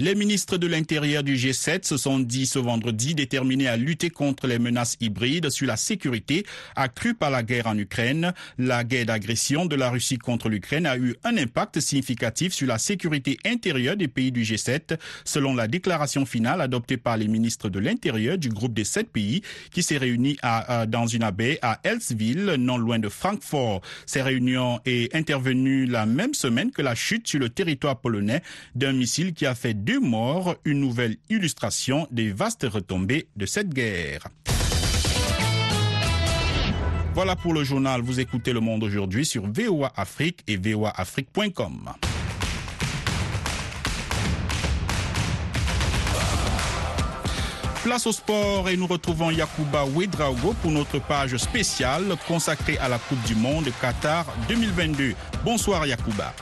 Les 0.00 0.14
ministres 0.14 0.56
de 0.56 0.66
l'Intérieur 0.66 1.22
du 1.22 1.34
G7 1.34 1.86
se 1.86 1.98
sont 1.98 2.20
dit 2.20 2.46
ce 2.46 2.58
vendredi 2.58 3.14
déterminés 3.14 3.68
à 3.68 3.76
lutter 3.76 4.08
contre 4.08 4.46
les 4.46 4.58
menaces 4.58 4.96
hybrides 4.98 5.50
sur 5.50 5.66
la 5.66 5.76
sécurité 5.76 6.46
accrue 6.74 7.12
par 7.12 7.30
la 7.30 7.42
guerre 7.42 7.66
en 7.66 7.76
Ukraine. 7.76 8.32
La 8.56 8.82
guerre 8.82 9.04
d'agression 9.04 9.66
de 9.66 9.76
la 9.76 9.90
Russie 9.90 10.16
contre 10.16 10.48
l'Ukraine 10.48 10.86
a 10.86 10.96
eu 10.96 11.16
un 11.22 11.36
impact 11.36 11.80
significatif 11.80 12.54
sur 12.54 12.66
la 12.66 12.78
sécurité 12.78 13.36
intérieure 13.44 13.94
des 13.94 14.08
pays 14.08 14.32
du 14.32 14.40
G7, 14.40 14.98
selon 15.26 15.54
la 15.54 15.68
déclaration 15.68 16.24
finale 16.24 16.62
adoptée 16.62 16.96
par 16.96 17.18
les 17.18 17.28
ministres 17.28 17.68
de 17.68 17.78
l'Intérieur 17.78 18.38
du 18.38 18.48
groupe 18.48 18.72
des 18.72 18.84
sept 18.84 19.10
pays 19.10 19.42
qui 19.70 19.82
s'est 19.82 19.98
réuni 19.98 20.38
à, 20.40 20.86
dans 20.86 21.08
une 21.08 21.24
abbaye 21.24 21.58
à 21.60 21.78
Elsville, 21.84 22.54
non 22.58 22.78
loin 22.78 23.00
de 23.00 23.10
Francfort. 23.10 23.82
Ces 24.06 24.22
réunions 24.22 24.80
est 24.86 25.14
intervenue 25.14 25.84
la 25.84 26.06
même 26.06 26.32
semaine 26.32 26.70
que 26.70 26.80
la 26.80 26.94
chute 26.94 27.28
sur 27.28 27.38
le 27.38 27.50
territoire 27.50 28.00
polonais 28.00 28.40
d'un 28.74 28.94
missile 28.94 29.34
qui 29.34 29.44
a 29.44 29.54
fait 29.54 29.74
morts, 29.98 30.56
une 30.64 30.80
nouvelle 30.80 31.16
illustration 31.28 32.06
des 32.10 32.30
vastes 32.30 32.66
retombées 32.70 33.28
de 33.36 33.46
cette 33.46 33.74
guerre. 33.74 34.28
Voilà 37.14 37.34
pour 37.34 37.52
le 37.52 37.64
journal. 37.64 38.00
Vous 38.00 38.20
écoutez 38.20 38.52
Le 38.52 38.60
Monde 38.60 38.84
aujourd'hui 38.84 39.26
sur 39.26 39.46
VOA 39.46 39.92
Afrique 39.96 40.44
et 40.46 40.56
voaafrique.com. 40.56 41.90
Place 47.82 48.06
au 48.06 48.12
sport 48.12 48.68
et 48.68 48.76
nous 48.76 48.86
retrouvons 48.86 49.30
Yacouba 49.30 49.86
Ouedraogo 49.86 50.54
pour 50.60 50.70
notre 50.70 51.00
page 51.00 51.36
spéciale 51.38 52.14
consacrée 52.28 52.78
à 52.78 52.88
la 52.88 52.98
Coupe 52.98 53.22
du 53.22 53.34
Monde 53.34 53.70
Qatar 53.80 54.26
2022. 54.48 55.14
Bonsoir 55.44 55.86
Yacouba. 55.86 56.34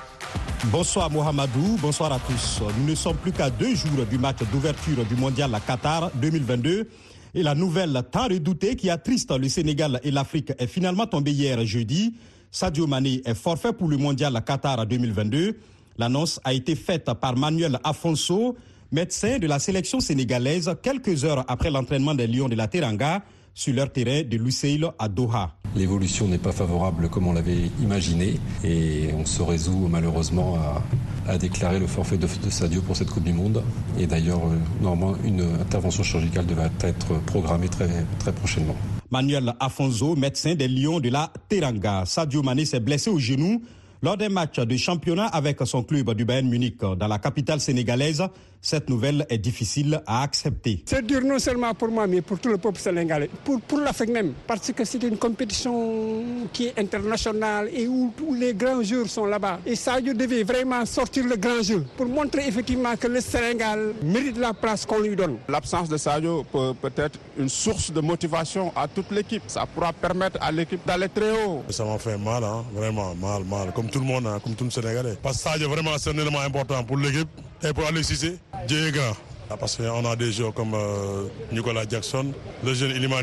Bonsoir 0.67 1.09
Mohamedou, 1.11 1.79
bonsoir 1.81 2.13
à 2.13 2.19
tous. 2.19 2.61
Nous 2.79 2.91
ne 2.91 2.95
sommes 2.95 3.17
plus 3.17 3.31
qu'à 3.33 3.49
deux 3.49 3.75
jours 3.77 4.05
du 4.11 4.19
match 4.19 4.39
d'ouverture 4.53 5.05
du 5.05 5.15
mondial 5.15 5.55
à 5.55 5.61
Qatar 5.61 6.11
2022 6.17 6.89
et 7.35 7.43
la 7.43 7.55
nouvelle 7.55 8.03
tant 8.11 8.25
redoutée 8.27 8.75
qui 8.75 8.91
attriste 8.91 9.31
le 9.31 9.49
Sénégal 9.49 10.01
et 10.03 10.11
l'Afrique 10.11 10.53
est 10.59 10.67
finalement 10.67 11.07
tombée 11.07 11.31
hier 11.31 11.65
jeudi. 11.65 12.15
Sadio 12.51 12.87
Mané 12.89 13.23
est 13.25 13.35
forfait 13.35 13.73
pour 13.73 13.89
le 13.89 13.97
mondial 13.99 14.35
à 14.37 14.41
Qatar 14.41 14.85
2022. 14.85 15.59
L'annonce 15.97 16.41
a 16.45 16.53
été 16.53 16.75
faite 16.75 17.09
par 17.21 17.37
Manuel 17.37 17.79
Afonso, 17.85 18.57
médecin 18.91 19.39
de 19.39 19.47
la 19.47 19.61
sélection 19.61 20.01
sénégalaise, 20.01 20.75
quelques 20.83 21.25
heures 21.25 21.45
après 21.47 21.71
l'entraînement 21.71 22.15
des 22.15 22.27
Lions 22.27 22.49
de 22.49 22.57
la 22.57 22.67
Teranga 22.67 23.23
sur 23.59 23.75
leur 23.75 23.91
terrain 23.91 24.23
de 24.23 24.37
Lusail 24.37 24.85
à 25.01 25.09
Doha. 25.09 25.57
L'évolution 25.75 26.29
n'est 26.29 26.39
pas 26.39 26.53
favorable 26.53 27.09
comme 27.09 27.27
on 27.27 27.33
l'avait 27.33 27.71
imaginé 27.83 28.35
et 28.63 29.09
on 29.19 29.27
se 29.27 29.43
résout 29.43 29.89
malheureusement 29.91 30.55
à, 30.55 31.33
à 31.33 31.39
déclarer 31.39 31.81
le 31.81 31.89
forfait 31.89 32.19
de, 32.19 32.29
de, 32.29 32.51
Sadio 32.51 32.81
pour 32.83 32.97
cette 32.97 33.11
Coupe 33.11 33.25
du 33.25 33.33
Monde. 33.33 33.65
Et 33.99 34.07
d'ailleurs, 34.07 34.47
euh, 34.47 34.57
normalement, 34.81 35.19
une 35.25 35.41
intervention 35.61 36.05
chirurgicale 36.05 36.47
devrait 36.47 36.71
être 36.83 37.21
programmée 37.25 37.69
très, 37.69 37.89
très 38.21 38.33
prochainement. 38.33 38.77
Manuel 39.11 39.53
Afonso, 39.59 40.15
médecin 40.15 40.55
des 40.55 40.69
Lions 40.69 41.01
de 41.01 41.09
la 41.09 41.33
Teranga. 41.49 42.05
Sadio 42.07 42.45
Mané 42.45 42.65
s'est 42.65 42.79
blessé 42.79 43.11
au 43.11 43.19
genou 43.19 43.61
lors 44.03 44.17
des 44.17 44.29
matchs 44.29 44.61
de 44.61 44.77
championnat 44.77 45.27
avec 45.27 45.59
son 45.65 45.83
club 45.83 46.15
du 46.15 46.25
Bayern 46.25 46.49
Munich 46.49 46.79
dans 46.79 47.09
la 47.09 47.19
capitale 47.19 47.61
sénégalaise. 47.61 48.23
Cette 48.61 48.91
nouvelle 48.91 49.25
est 49.29 49.39
difficile 49.39 50.03
à 50.07 50.23
accepter. 50.23 50.83
C'est 50.87 51.07
dur 51.07 51.21
non 51.23 51.39
seulement 51.39 51.73
pour 51.75 51.89
moi, 51.89 52.07
mais 52.09 52.21
pour 52.23 52.41
tout 52.41 52.49
le 52.49 52.59
peuple 52.59 52.81
sénégalais, 52.81 53.31
pour, 53.45 53.61
pour 53.61 53.79
l'Afrique 53.79 54.11
même, 54.11 54.33
parce 54.47 54.73
que 54.73 54.85
c'est 54.85 55.03
une 55.05 55.17
compétition 55.17 56.23
qui 56.53 56.67
est 56.67 56.79
internationale 56.79 57.69
et 57.73 57.87
où 57.87 58.13
tous 58.17 58.35
les 58.35 58.55
grands 58.55 58.83
joueurs 58.83 59.09
sont 59.09 59.27
là-bas. 59.27 59.61
Et 59.65 59.77
Sadio 59.77 60.13
devait 60.13 60.43
vraiment 60.43 60.85
sortir 60.87 61.25
le 61.27 61.37
grand 61.37 61.63
jeu 61.63 61.87
pour 61.97 62.07
montrer 62.07 62.49
effectivement 62.49 62.97
que 62.97 63.07
le 63.07 63.21
Sénégal 63.21 63.95
mérite 64.03 64.37
la 64.39 64.53
place 64.53 64.85
qu'on 64.85 64.99
lui 65.01 65.15
donne. 65.15 65.37
L'absence 65.49 65.89
de 65.89 65.97
Sadio 65.97 66.45
peut, 66.51 66.75
peut 66.81 66.93
être 66.97 67.19
une 67.39 67.49
source 67.49 67.93
de 67.93 68.01
motivation 68.01 68.73
à 68.75 68.89
toute 68.89 69.11
l'équipe. 69.13 69.43
Ça 69.47 69.67
pourra 69.67 69.93
permettre 69.93 70.39
à 70.43 70.51
l'équipe 70.51 70.85
d'aller 70.85 71.09
très 71.09 71.31
haut. 71.45 71.63
Ça 71.71 71.85
m'a 71.85 71.99
fait 71.99 72.19
mal, 72.19 72.43
hein? 72.43 72.65
vraiment 72.75 73.15
mal, 73.15 73.45
mal, 73.45 73.73
comme 73.73 73.89
tout 73.89 74.01
le 74.01 74.07
monde, 74.07 74.27
hein? 74.27 74.41
comme 74.43 74.55
tout 74.55 74.65
le 74.65 74.71
Sénégalais. 74.71 75.17
Parce 75.23 75.37
que 75.37 75.49
Sadio, 75.49 75.69
vraiment, 75.69 75.93
c'est 75.97 76.11
un 76.11 76.19
élément 76.19 76.41
important 76.41 76.83
pour 76.83 76.97
l'équipe 76.97 77.29
et 77.63 77.73
pour 77.73 77.85
Alexis 77.87 78.17
Cissé. 78.17 78.39
Dieu 78.67 78.91
grand. 78.91 79.15
Parce 79.59 79.77
qu'on 79.77 80.05
a 80.05 80.15
des 80.15 80.31
joueurs 80.31 80.53
comme 80.53 80.75
euh, 80.75 81.25
Nicolas 81.53 81.85
Jackson, 81.89 82.33
le 82.63 82.75
jeune 82.75 82.91
Iliman. 82.91 83.23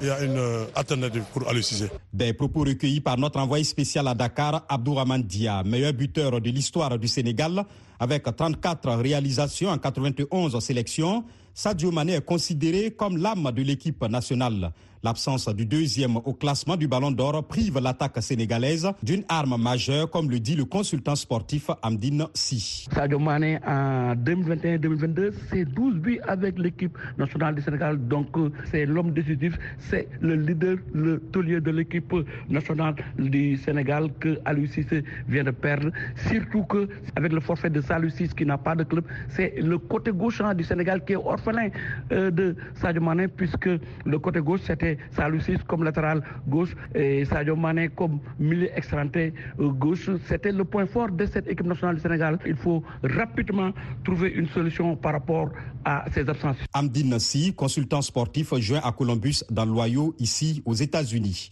Il 0.00 0.06
y 0.06 0.10
a 0.10 0.24
une 0.24 0.38
euh, 0.38 0.64
alternative 0.74 1.24
pour 1.32 1.46
Alexis 1.46 1.84
Des 2.10 2.32
propos 2.32 2.60
recueillis 2.60 3.00
par 3.02 3.18
notre 3.18 3.38
envoyé 3.38 3.64
spécial 3.64 4.08
à 4.08 4.14
Dakar, 4.14 4.64
Abdourahman 4.68 5.22
Dia, 5.22 5.62
meilleur 5.64 5.92
buteur 5.92 6.40
de 6.40 6.48
l'histoire 6.50 6.98
du 6.98 7.06
Sénégal, 7.06 7.64
avec 8.00 8.24
34 8.34 8.92
réalisations 8.94 9.68
en 9.68 9.76
91 9.76 10.58
sélections. 10.60 11.24
Sadio 11.52 11.90
Mané 11.90 12.14
est 12.14 12.24
considéré 12.24 12.92
comme 12.92 13.18
l'âme 13.18 13.50
de 13.54 13.60
l'équipe 13.62 14.02
nationale. 14.08 14.72
L'absence 15.04 15.48
du 15.54 15.64
deuxième 15.64 16.16
au 16.16 16.34
classement 16.34 16.76
du 16.76 16.88
Ballon 16.88 17.12
d'Or 17.12 17.44
prive 17.46 17.78
l'attaque 17.78 18.20
sénégalaise 18.20 18.88
d'une 19.02 19.22
arme 19.28 19.56
majeure, 19.56 20.10
comme 20.10 20.28
le 20.28 20.40
dit 20.40 20.56
le 20.56 20.64
consultant 20.64 21.14
sportif 21.14 21.70
Amdine 21.82 22.26
Si. 22.34 22.88
Sadio 22.92 23.20
Mané 23.20 23.58
en 23.64 24.14
2021-2022, 24.16 25.32
c'est 25.50 25.64
12 25.66 25.94
buts 25.98 26.18
avec 26.26 26.58
l'équipe 26.58 26.98
nationale 27.16 27.54
du 27.54 27.62
Sénégal. 27.62 28.08
Donc 28.08 28.26
c'est 28.72 28.86
l'homme 28.86 29.12
décisif, 29.12 29.56
c'est 29.78 30.08
le 30.20 30.34
leader, 30.34 30.76
le 30.92 31.20
taulier 31.32 31.60
de 31.60 31.70
l'équipe 31.70 32.12
nationale 32.48 32.96
du 33.18 33.56
Sénégal 33.56 34.10
que 34.18 34.40
Aliou 34.44 34.66
Cissé 34.66 35.04
vient 35.28 35.44
de 35.44 35.52
perdre. 35.52 35.90
Surtout 36.28 36.64
que 36.64 36.88
avec 37.14 37.32
le 37.32 37.40
forfait 37.40 37.70
de 37.70 37.80
Salou 37.80 38.10
Cissé 38.10 38.34
qui 38.36 38.44
n'a 38.44 38.58
pas 38.58 38.74
de 38.74 38.82
club, 38.82 39.04
c'est 39.28 39.54
le 39.62 39.78
côté 39.78 40.10
gauche 40.10 40.42
du 40.56 40.64
Sénégal 40.64 41.04
qui 41.04 41.12
est 41.12 41.16
orphelin 41.16 41.68
euh, 42.10 42.32
de 42.32 42.56
Sadio 42.74 43.00
Mané 43.00 43.28
puisque 43.28 43.68
le 44.04 44.18
côté 44.18 44.40
gauche 44.40 44.60
c'était 44.64 44.87
Salou 45.10 45.40
Cissé 45.40 45.58
comme 45.66 45.84
latéral 45.84 46.22
gauche 46.46 46.74
et 46.94 47.24
Sadio 47.24 47.56
Mané 47.56 47.88
comme 47.88 48.20
milieu 48.38 48.68
extranté 48.76 49.34
gauche. 49.58 50.10
C'était 50.26 50.52
le 50.52 50.64
point 50.64 50.86
fort 50.86 51.10
de 51.10 51.26
cette 51.26 51.48
équipe 51.48 51.66
nationale 51.66 51.96
du 51.96 52.00
Sénégal. 52.02 52.38
Il 52.46 52.56
faut 52.56 52.82
rapidement 53.02 53.72
trouver 54.04 54.30
une 54.30 54.48
solution 54.48 54.96
par 54.96 55.12
rapport 55.12 55.50
à 55.84 56.04
ces 56.12 56.28
absences. 56.28 56.56
Amdine 56.72 57.10
Nassi, 57.10 57.54
consultant 57.54 58.02
sportif 58.02 58.54
joint 58.58 58.80
à 58.82 58.92
Columbus 58.92 59.44
dans 59.50 59.64
l'Ohio, 59.64 60.14
ici 60.18 60.62
aux 60.64 60.74
États-Unis. 60.74 61.50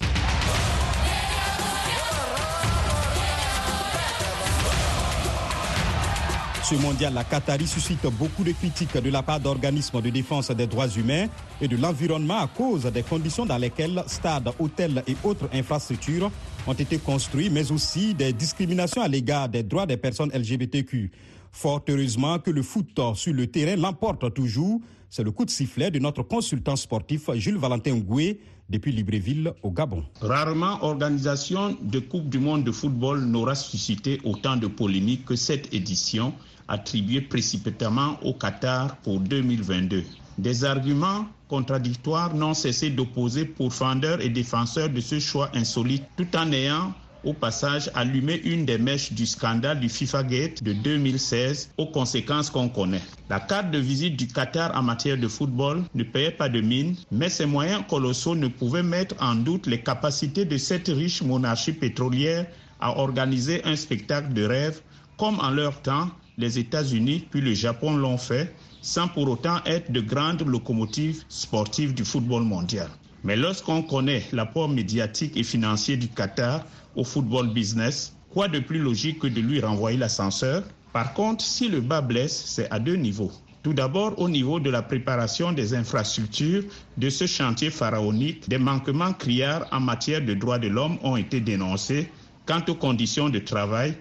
Ce 6.69 6.75
mondial, 6.75 7.15
la 7.15 7.23
Qatari 7.23 7.65
suscite 7.65 8.05
beaucoup 8.19 8.43
de 8.43 8.51
critiques 8.51 8.97
de 8.97 9.09
la 9.09 9.23
part 9.23 9.39
d'organismes 9.39 10.03
de 10.03 10.11
défense 10.11 10.51
des 10.51 10.67
droits 10.67 10.89
humains 10.89 11.27
et 11.61 11.69
de 11.69 11.77
l'environnement 11.77 12.39
à 12.41 12.49
cause 12.49 12.87
des 12.87 13.05
conditions 13.05 13.47
dans 13.47 13.57
lesquelles 13.57 14.03
stades, 14.09 14.51
hôtels 14.59 15.05
et 15.07 15.15
autres 15.23 15.49
infrastructures 15.53 16.29
ont 16.67 16.73
été 16.73 16.99
construits, 16.99 17.51
mais 17.51 17.71
aussi 17.71 18.15
des 18.15 18.33
discriminations 18.33 19.01
à 19.01 19.07
l'égard 19.07 19.49
des 19.49 19.63
droits 19.63 19.87
des 19.87 19.97
personnes 19.97 20.33
LGBTQ. 20.35 21.13
Fort 21.53 21.85
heureusement 21.89 22.41
que 22.41 22.51
le 22.51 22.63
foot 22.63 22.99
sur 23.15 23.33
le 23.33 23.47
terrain 23.47 23.77
l'emporte 23.77 24.35
toujours. 24.35 24.81
C'est 25.09 25.23
le 25.23 25.31
coup 25.31 25.45
de 25.45 25.51
sifflet 25.51 25.93
de 25.93 26.01
notre 26.01 26.25
consultant 26.25 26.75
sportif 26.75 27.31
Jules 27.37 27.59
Valentin 27.59 27.95
Ngoué 27.95 28.41
depuis 28.69 28.91
Libreville 28.91 29.53
au 29.63 29.71
Gabon. 29.71 30.05
Rarement 30.21 30.83
organisation 30.83 31.77
de 31.81 32.01
Coupe 32.01 32.29
du 32.29 32.41
monde 32.41 32.65
de 32.65 32.73
football 32.73 33.21
n'aura 33.21 33.55
suscité 33.55 34.21
autant 34.25 34.57
de 34.57 34.67
polémiques 34.67 35.25
que 35.25 35.37
cette 35.37 35.73
édition 35.73 36.35
attribuée 36.69 37.21
précipitamment 37.21 38.19
au 38.23 38.33
Qatar 38.33 38.97
pour 38.99 39.21
2022. 39.21 40.05
Des 40.39 40.65
arguments 40.65 41.27
contradictoires 41.49 42.35
n'ont 42.35 42.55
cessé 42.55 42.91
d'opposer 42.91 43.45
pourfendeurs 43.45 44.21
et 44.21 44.29
défenseurs 44.29 44.91
de 44.91 45.01
ce 45.01 45.19
choix 45.19 45.51
insolite 45.55 46.05
tout 46.17 46.29
en 46.37 46.53
ayant 46.53 46.93
au 47.25 47.33
passage 47.33 47.91
allumé 47.95 48.41
une 48.45 48.65
des 48.65 48.79
mèches 48.79 49.13
du 49.13 49.27
scandale 49.27 49.81
du 49.81 49.89
FIFA 49.89 50.23
Gate 50.23 50.63
de 50.63 50.73
2016 50.73 51.71
aux 51.77 51.87
conséquences 51.87 52.51
qu'on 52.51 52.69
connaît. 52.69 53.03
La 53.29 53.41
carte 53.41 53.71
de 53.73 53.79
visite 53.79 54.17
du 54.17 54.29
Qatar 54.29 54.77
en 54.77 54.83
matière 54.83 55.19
de 55.19 55.27
football 55.27 55.83
ne 55.95 56.05
payait 56.05 56.31
pas 56.31 56.49
de 56.49 56.61
mine, 56.61 56.95
mais 57.11 57.29
ces 57.29 57.47
moyens 57.47 57.83
colossaux 57.89 58.37
ne 58.37 58.47
pouvaient 58.49 58.85
mettre 58.85 59.17
en 59.21 59.35
doute 59.35 59.67
les 59.67 59.81
capacités 59.81 60.45
de 60.45 60.57
cette 60.57 60.89
riche 60.89 61.23
monarchie 61.23 61.73
pétrolière 61.73 62.47
à 62.81 62.99
organiser 62.99 63.65
un 63.65 63.75
spectacle 63.75 64.33
de 64.33 64.45
rêve 64.45 64.81
comme 65.19 65.41
en 65.41 65.51
leur 65.51 65.81
temps 65.83 66.11
les 66.39 66.59
États-Unis 66.59 67.27
puis 67.31 67.41
le 67.41 67.55
Japon 67.55 67.97
l'ont 67.97 68.19
fait 68.19 68.55
sans 68.81 69.09
pour 69.09 69.29
autant 69.29 69.63
être 69.65 69.91
de 69.91 70.01
grandes 70.01 70.47
locomotives 70.47 71.25
sportives 71.29 71.95
du 71.95 72.05
football 72.05 72.45
mondial. 72.45 72.89
Mais 73.25 73.37
lorsqu'on 73.37 73.83
connaît 73.83 74.25
l'apport 74.33 74.69
médiatique 74.69 75.37
et 75.37 75.43
financier 75.43 75.97
du 75.97 76.09
Qatar 76.09 76.65
au 76.95 77.03
football 77.03 77.53
business, 77.53 78.15
quoi 78.31 78.49
de 78.49 78.61
plus 78.61 78.79
logique 78.79 79.19
que 79.19 79.27
de 79.27 79.41
lui 79.41 79.61
renvoyer 79.61 79.99
l'ascenseur? 79.99 80.63
Par 80.93 81.13
contre, 81.15 81.45
si 81.45 81.69
le 81.69 81.81
bas 81.81 82.01
blesse, 82.01 82.45
c'est 82.47 82.71
à 82.71 82.79
deux 82.79 82.95
niveaux. 82.95 83.33
Tout 83.63 83.73
d'abord, 83.75 84.17
au 84.21 84.29
niveau 84.29 84.61
de 84.61 84.71
la 84.71 84.83
préparation 84.83 85.51
des 85.51 85.75
infrastructures 85.75 86.63
de 86.97 87.11
ce 87.11 87.27
chantier 87.27 87.71
pharaonique, 87.71 88.49
des 88.49 88.59
manquements 88.59 89.13
criards 89.13 89.67
en 89.73 89.81
matière 89.81 90.25
de 90.25 90.35
droits 90.35 90.61
de 90.61 90.69
l'homme 90.69 90.99
ont 91.03 91.17
été 91.17 91.41
dénoncés 91.41 92.09
quant 92.47 92.63
aux 92.69 92.77
conditions 92.77 93.29
de 93.29 93.41
travail, 93.41 93.97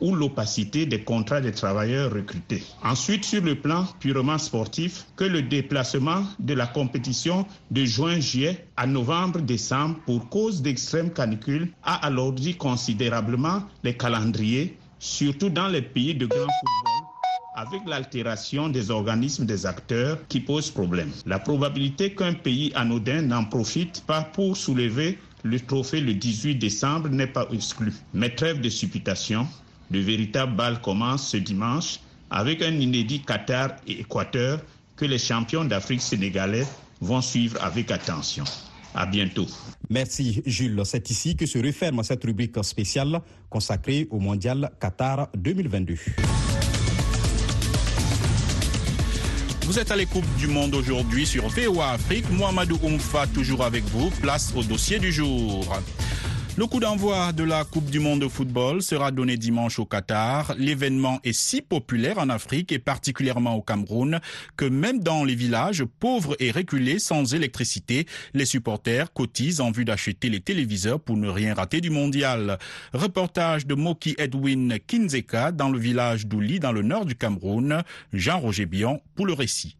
ou 0.00 0.14
l'opacité 0.14 0.86
des 0.86 1.02
contrats 1.02 1.40
des 1.40 1.52
travailleurs 1.52 2.12
recrutés. 2.12 2.62
Ensuite, 2.82 3.24
sur 3.24 3.42
le 3.42 3.54
plan 3.54 3.86
purement 3.98 4.38
sportif, 4.38 5.06
que 5.16 5.24
le 5.24 5.42
déplacement 5.42 6.24
de 6.38 6.54
la 6.54 6.66
compétition 6.66 7.46
de 7.70 7.84
juin-juillet 7.84 8.66
à 8.76 8.86
novembre-décembre 8.86 9.96
pour 10.06 10.28
cause 10.28 10.62
d'extrême 10.62 11.10
canicule 11.10 11.68
a 11.82 12.06
alourdi 12.06 12.56
considérablement 12.56 13.62
les 13.84 13.96
calendriers, 13.96 14.76
surtout 14.98 15.50
dans 15.50 15.68
les 15.68 15.82
pays 15.82 16.14
de 16.14 16.26
grand 16.26 16.40
football 16.40 17.10
avec 17.54 17.80
l'altération 17.86 18.68
des 18.68 18.90
organismes 18.90 19.44
des 19.44 19.66
acteurs 19.66 20.18
qui 20.28 20.40
pose 20.40 20.70
problème. 20.70 21.10
La 21.26 21.38
probabilité 21.38 22.14
qu'un 22.14 22.32
pays 22.32 22.72
anodin 22.74 23.22
n'en 23.22 23.44
profite 23.44 24.02
pas 24.06 24.22
pour 24.22 24.56
soulever 24.56 25.18
le 25.42 25.58
trophée 25.58 26.00
le 26.00 26.14
18 26.14 26.56
décembre 26.56 27.08
n'est 27.08 27.26
pas 27.26 27.46
exclue. 27.52 27.94
Mais 28.14 28.30
trêve 28.34 28.60
de 28.60 28.68
supputation, 28.68 29.46
le 29.90 30.00
véritable 30.00 30.54
bal 30.54 30.80
commence 30.80 31.28
ce 31.28 31.36
dimanche 31.36 32.00
avec 32.30 32.62
un 32.62 32.72
inédit 32.72 33.22
Qatar 33.22 33.70
et 33.86 34.00
Équateur 34.00 34.60
que 34.96 35.04
les 35.04 35.18
champions 35.18 35.64
d'Afrique 35.64 36.02
sénégalais 36.02 36.66
vont 37.00 37.20
suivre 37.20 37.62
avec 37.62 37.90
attention. 37.90 38.44
À 38.94 39.06
bientôt. 39.06 39.46
Merci 39.88 40.42
Jules. 40.46 40.80
C'est 40.84 41.10
ici 41.10 41.36
que 41.36 41.46
se 41.46 41.58
referme 41.58 42.02
cette 42.02 42.24
rubrique 42.24 42.62
spéciale 42.64 43.20
consacrée 43.48 44.08
au 44.10 44.18
Mondial 44.18 44.70
Qatar 44.80 45.28
2022. 45.36 45.94
Vous 49.62 49.78
êtes 49.78 49.92
à 49.92 49.96
l'écoute 49.96 50.24
du 50.36 50.48
monde 50.48 50.74
aujourd'hui 50.74 51.24
sur 51.24 51.48
VOA 51.48 51.90
Afrique. 51.92 52.28
Mohamedou 52.32 52.76
Oumfa 52.82 53.28
toujours 53.28 53.64
avec 53.64 53.84
vous. 53.84 54.10
Place 54.20 54.52
au 54.56 54.64
dossier 54.64 54.98
du 54.98 55.12
jour. 55.12 55.64
Le 56.56 56.66
coup 56.66 56.80
d'envoi 56.80 57.32
de 57.32 57.42
la 57.42 57.64
Coupe 57.64 57.90
du 57.90 58.00
monde 58.00 58.20
de 58.20 58.28
football 58.28 58.82
sera 58.82 59.10
donné 59.12 59.36
dimanche 59.36 59.78
au 59.78 59.86
Qatar. 59.86 60.54
L'événement 60.58 61.18
est 61.24 61.32
si 61.32 61.62
populaire 61.62 62.18
en 62.18 62.28
Afrique 62.28 62.72
et 62.72 62.78
particulièrement 62.78 63.54
au 63.54 63.62
Cameroun 63.62 64.20
que 64.56 64.66
même 64.66 64.98
dans 65.00 65.24
les 65.24 65.34
villages 65.34 65.84
pauvres 66.00 66.36
et 66.38 66.50
reculés 66.50 66.98
sans 66.98 67.34
électricité, 67.34 68.06
les 68.34 68.44
supporters 68.44 69.12
cotisent 69.12 69.60
en 69.60 69.70
vue 69.70 69.86
d'acheter 69.86 70.28
les 70.28 70.40
téléviseurs 70.40 71.00
pour 71.00 71.16
ne 71.16 71.28
rien 71.28 71.54
rater 71.54 71.80
du 71.80 71.88
mondial. 71.88 72.58
Reportage 72.92 73.66
de 73.66 73.74
Moki 73.74 74.14
Edwin 74.18 74.78
Kinzeka 74.86 75.52
dans 75.52 75.70
le 75.70 75.78
village 75.78 76.26
d'Ouli 76.26 76.60
dans 76.60 76.72
le 76.72 76.82
nord 76.82 77.06
du 77.06 77.14
Cameroun. 77.14 77.82
Jean-Roger 78.12 78.66
Bion 78.66 79.00
pour 79.14 79.24
le 79.24 79.32
récit. 79.32 79.76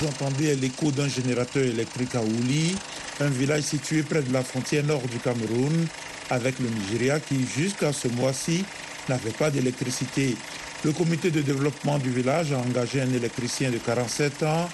Vous 0.00 0.06
entendez 0.08 0.54
l'écho 0.56 0.90
d'un 0.90 1.08
générateur 1.08 1.62
électrique 1.64 2.14
à 2.14 2.22
Ouli, 2.22 2.76
un 3.20 3.28
village 3.28 3.62
situé 3.62 4.02
près 4.02 4.22
de 4.22 4.32
la 4.32 4.42
frontière 4.42 4.84
nord 4.84 5.02
du 5.02 5.18
Cameroun 5.18 5.86
avec 6.30 6.58
le 6.58 6.68
Nigeria 6.68 7.20
qui, 7.20 7.46
jusqu'à 7.46 7.92
ce 7.92 8.08
mois-ci, 8.08 8.64
n'avait 9.08 9.30
pas 9.30 9.50
d'électricité. 9.50 10.36
Le 10.84 10.92
comité 10.92 11.30
de 11.30 11.40
développement 11.42 11.98
du 11.98 12.10
village 12.10 12.52
a 12.52 12.58
engagé 12.58 13.00
un 13.00 13.12
électricien 13.12 13.70
de 13.70 13.78
47 13.78 14.42
ans, 14.42 14.68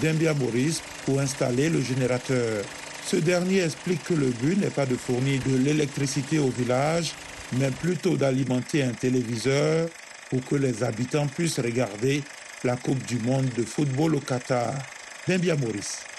Dembia 0.00 0.34
Maurice, 0.34 0.82
pour 1.04 1.20
installer 1.20 1.68
le 1.68 1.80
générateur. 1.80 2.64
Ce 3.06 3.16
dernier 3.16 3.62
explique 3.62 4.04
que 4.04 4.14
le 4.14 4.28
but 4.28 4.58
n'est 4.58 4.70
pas 4.70 4.86
de 4.86 4.96
fournir 4.96 5.40
de 5.46 5.56
l'électricité 5.56 6.38
au 6.38 6.50
village, 6.50 7.12
mais 7.58 7.70
plutôt 7.70 8.16
d'alimenter 8.16 8.82
un 8.82 8.92
téléviseur 8.92 9.88
pour 10.30 10.44
que 10.44 10.54
les 10.54 10.84
habitants 10.84 11.26
puissent 11.26 11.58
regarder 11.58 12.22
la 12.62 12.76
Coupe 12.76 13.04
du 13.06 13.18
monde 13.18 13.48
de 13.56 13.64
football 13.64 14.14
au 14.14 14.20
Qatar. 14.20 14.74
Dembia 15.26 15.56
Maurice. 15.56 16.09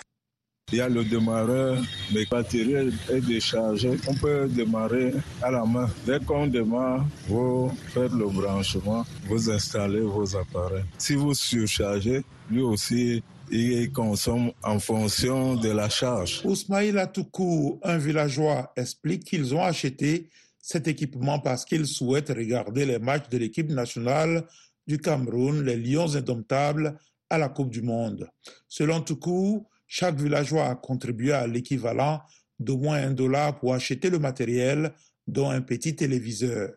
Il 0.72 0.78
y 0.78 0.82
a 0.82 0.88
le 0.88 1.04
démarreur, 1.04 1.82
le 2.14 2.26
batterie 2.30 2.94
est 3.10 3.22
déchargé. 3.22 3.92
On 4.08 4.14
peut 4.14 4.48
démarrer 4.48 5.14
à 5.42 5.52
la 5.52 5.66
main. 5.66 5.90
Dès 6.06 6.20
qu'on 6.22 6.48
démarre, 6.48 7.06
vous 7.28 7.70
faites 7.90 8.14
le 8.14 8.28
branchement, 8.28 9.06
vous 9.28 9.50
installez 9.50 10.00
vos 10.00 10.36
appareils. 10.38 10.86
Si 10.98 11.16
vous 11.16 11.34
surchargez, 11.34 12.24
lui 12.50 12.62
aussi, 12.62 13.22
il 13.52 13.92
consomme 13.92 14.54
en 14.64 14.80
fonction 14.80 15.56
de 15.56 15.70
la 15.70 15.90
charge. 15.90 16.42
Ousmaïl 16.46 16.98
Atoukou, 17.00 17.82
un 17.84 17.98
villageois, 17.98 18.72
explique 18.78 19.26
qu'ils 19.26 19.54
ont 19.54 19.64
acheté 19.64 20.30
cet 20.58 20.88
équipement 20.88 21.40
parce 21.40 21.66
qu'ils 21.66 21.86
souhaitent 21.86 22.30
regarder 22.30 22.86
les 22.86 23.00
matchs 23.00 23.28
de 23.30 23.38
l'équipe 23.38 23.70
nationale 23.70 24.46
du 24.88 25.00
Cameroun, 25.00 25.66
les 25.66 25.76
Lions 25.76 26.16
indomptables, 26.16 26.98
à 27.30 27.38
la 27.38 27.50
Coupe 27.50 27.72
du 27.72 27.82
Monde. 27.82 28.30
Selon 28.68 29.02
Toukou, 29.02 29.68
chaque 29.94 30.16
villageois 30.16 30.70
a 30.70 30.76
contribué 30.76 31.34
à 31.34 31.46
l'équivalent 31.46 32.22
d'au 32.58 32.78
moins 32.78 33.04
un 33.04 33.12
dollar 33.12 33.60
pour 33.60 33.74
acheter 33.74 34.10
le 34.10 34.20
matériel, 34.20 34.94
dont 35.28 35.50
un 35.50 35.60
petit 35.60 35.98
téléviseur. 35.98 36.70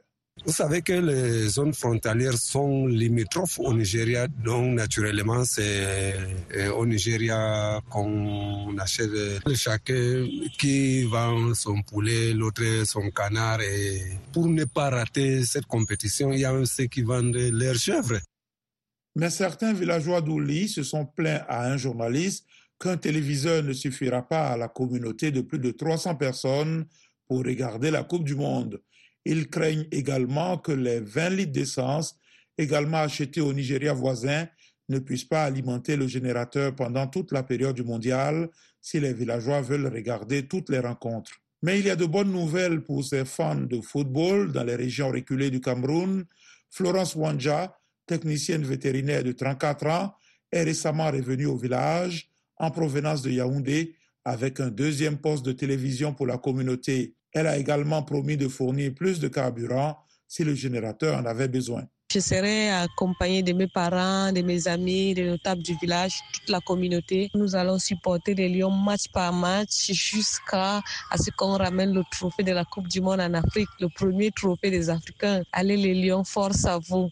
Vous 0.44 0.52
savez 0.52 0.83
que 0.83 0.94
les 0.94 1.47
zones 1.47 1.75
frontalières 1.75 2.37
sont 2.37 2.88
limitrophes 2.88 3.61
au 3.61 3.73
Nigeria, 3.73 4.26
donc 4.26 4.75
naturellement 4.75 5.44
c'est 5.44 6.16
au 6.76 6.85
Nigeria 6.87 7.80
qu'on 7.88 8.76
achète 8.78 9.10
chacun 9.54 10.26
qui 10.58 11.04
vend 11.04 11.54
son 11.54 11.82
poulet, 11.82 12.32
l'autre 12.32 12.65
son 12.84 13.10
canard. 13.10 13.60
Et 13.60 14.00
pour 14.32 14.49
ne 14.49 14.65
pas 14.65 14.91
rater 14.91 15.45
cette 15.45 15.67
compétition, 15.67 16.32
il 16.32 16.41
y 16.41 16.45
a 16.45 16.52
ceux 16.65 16.86
qui 16.86 17.02
vendent 17.02 17.36
leurs 17.36 17.76
chèvres. 17.76 18.19
Mais 19.15 19.30
certains 19.30 19.73
villageois 19.73 20.21
d'Ouli 20.21 20.69
se 20.69 20.82
sont 20.82 21.06
plaints 21.06 21.45
à 21.49 21.71
un 21.71 21.76
journaliste 21.76 22.45
qu'un 22.78 22.97
téléviseur 22.97 23.63
ne 23.63 23.73
suffira 23.73 24.26
pas 24.26 24.49
à 24.49 24.56
la 24.56 24.69
communauté 24.69 25.30
de 25.30 25.41
plus 25.41 25.58
de 25.58 25.71
300 25.71 26.17
personnes 26.17 26.87
pour 27.26 27.39
regarder 27.39 27.91
la 27.91 28.04
Coupe 28.04 28.25
du 28.25 28.34
Monde. 28.34 28.80
Ils 29.25 29.49
craignent 29.49 29.87
également 29.91 30.58
que 30.58 30.73
les 30.73 31.00
20 31.00 31.30
litres 31.30 31.52
d'essence, 31.52 32.17
également 32.58 32.99
achetés 32.99 33.41
au 33.41 33.52
Nigeria 33.52 33.95
voisin, 33.95 34.47
ne 34.89 34.99
puissent 34.99 35.25
pas 35.25 35.45
alimenter 35.45 35.97
le 35.97 36.06
générateur 36.06 36.75
pendant 36.75 37.06
toute 37.06 37.32
la 37.32 37.43
période 37.43 37.75
du 37.75 37.82
mondial 37.82 38.50
si 38.80 39.00
les 39.00 39.15
villageois 39.15 39.63
veulent 39.63 39.87
regarder 39.87 40.47
toutes 40.47 40.69
les 40.69 40.78
rencontres. 40.78 41.32
Mais 41.63 41.78
il 41.78 41.87
y 41.87 41.91
a 41.91 41.97
de 41.97 42.04
bonnes 42.04 42.30
nouvelles 42.30 42.82
pour 42.82 43.02
ces 43.02 43.25
fans 43.25 43.54
de 43.54 43.80
football 43.80 44.52
dans 44.52 44.65
les 44.65 44.76
régions 44.76 45.10
reculées 45.10 45.50
du 45.50 45.63
Cameroun. 45.63 46.26
Florence 46.69 47.15
Wanja, 47.15 47.78
technicienne 48.06 48.65
vétérinaire 48.65 49.25
de 49.25 49.32
34 49.32 49.87
ans, 49.87 50.15
est 50.52 50.65
récemment 50.65 51.10
revenue 51.10 51.47
au 51.47 51.56
village 51.56 52.28
en 52.58 52.71
provenance 52.71 53.23
de 53.23 53.30
Yaoundé 53.30 53.97
avec 54.25 54.60
un 54.60 54.69
deuxième 54.69 55.19
poste 55.19 55.45
de 55.45 55.52
télévision 55.52 56.14
pour 56.14 56.26
la 56.26 56.38
communauté. 56.38 57.14
Elle 57.32 57.47
a 57.47 57.58
également 57.58 58.02
promis 58.02 58.36
de 58.36 58.49
fournir 58.49 58.95
plus 58.95 59.21
de 59.21 59.28
carburant 59.28 59.99
si 60.26 60.45
le 60.45 60.54
générateur 60.54 61.19
en 61.19 61.26
avait 61.26 61.49
besoin. 61.49 61.84
Je 62.12 62.21
serai 62.21 62.71
accompagnée 62.71 63.43
de 63.43 63.52
mes 63.52 63.67
parents, 63.67 64.30
de 64.30 64.40
mes 64.40 64.69
amis, 64.69 65.14
des 65.14 65.25
notables 65.25 65.62
du 65.62 65.75
village, 65.80 66.12
toute 66.32 66.49
la 66.49 66.60
communauté. 66.60 67.28
Nous 67.34 67.56
allons 67.56 67.78
supporter 67.78 68.34
les 68.34 68.49
Lions 68.49 68.71
match 68.71 69.08
par 69.12 69.32
match 69.32 69.90
jusqu'à 69.90 70.80
ce 71.17 71.30
qu'on 71.36 71.56
ramène 71.56 71.93
le 71.93 72.02
trophée 72.12 72.45
de 72.45 72.52
la 72.52 72.64
Coupe 72.64 72.86
du 72.86 73.00
Monde 73.00 73.21
en 73.21 73.34
Afrique, 73.34 73.69
le 73.80 73.88
premier 73.88 74.30
trophée 74.30 74.71
des 74.71 74.90
Africains. 74.90 75.43
Allez 75.52 75.76
les 75.76 75.95
Lions, 75.95 76.23
force 76.23 76.64
à 76.67 76.78
vous. 76.78 77.10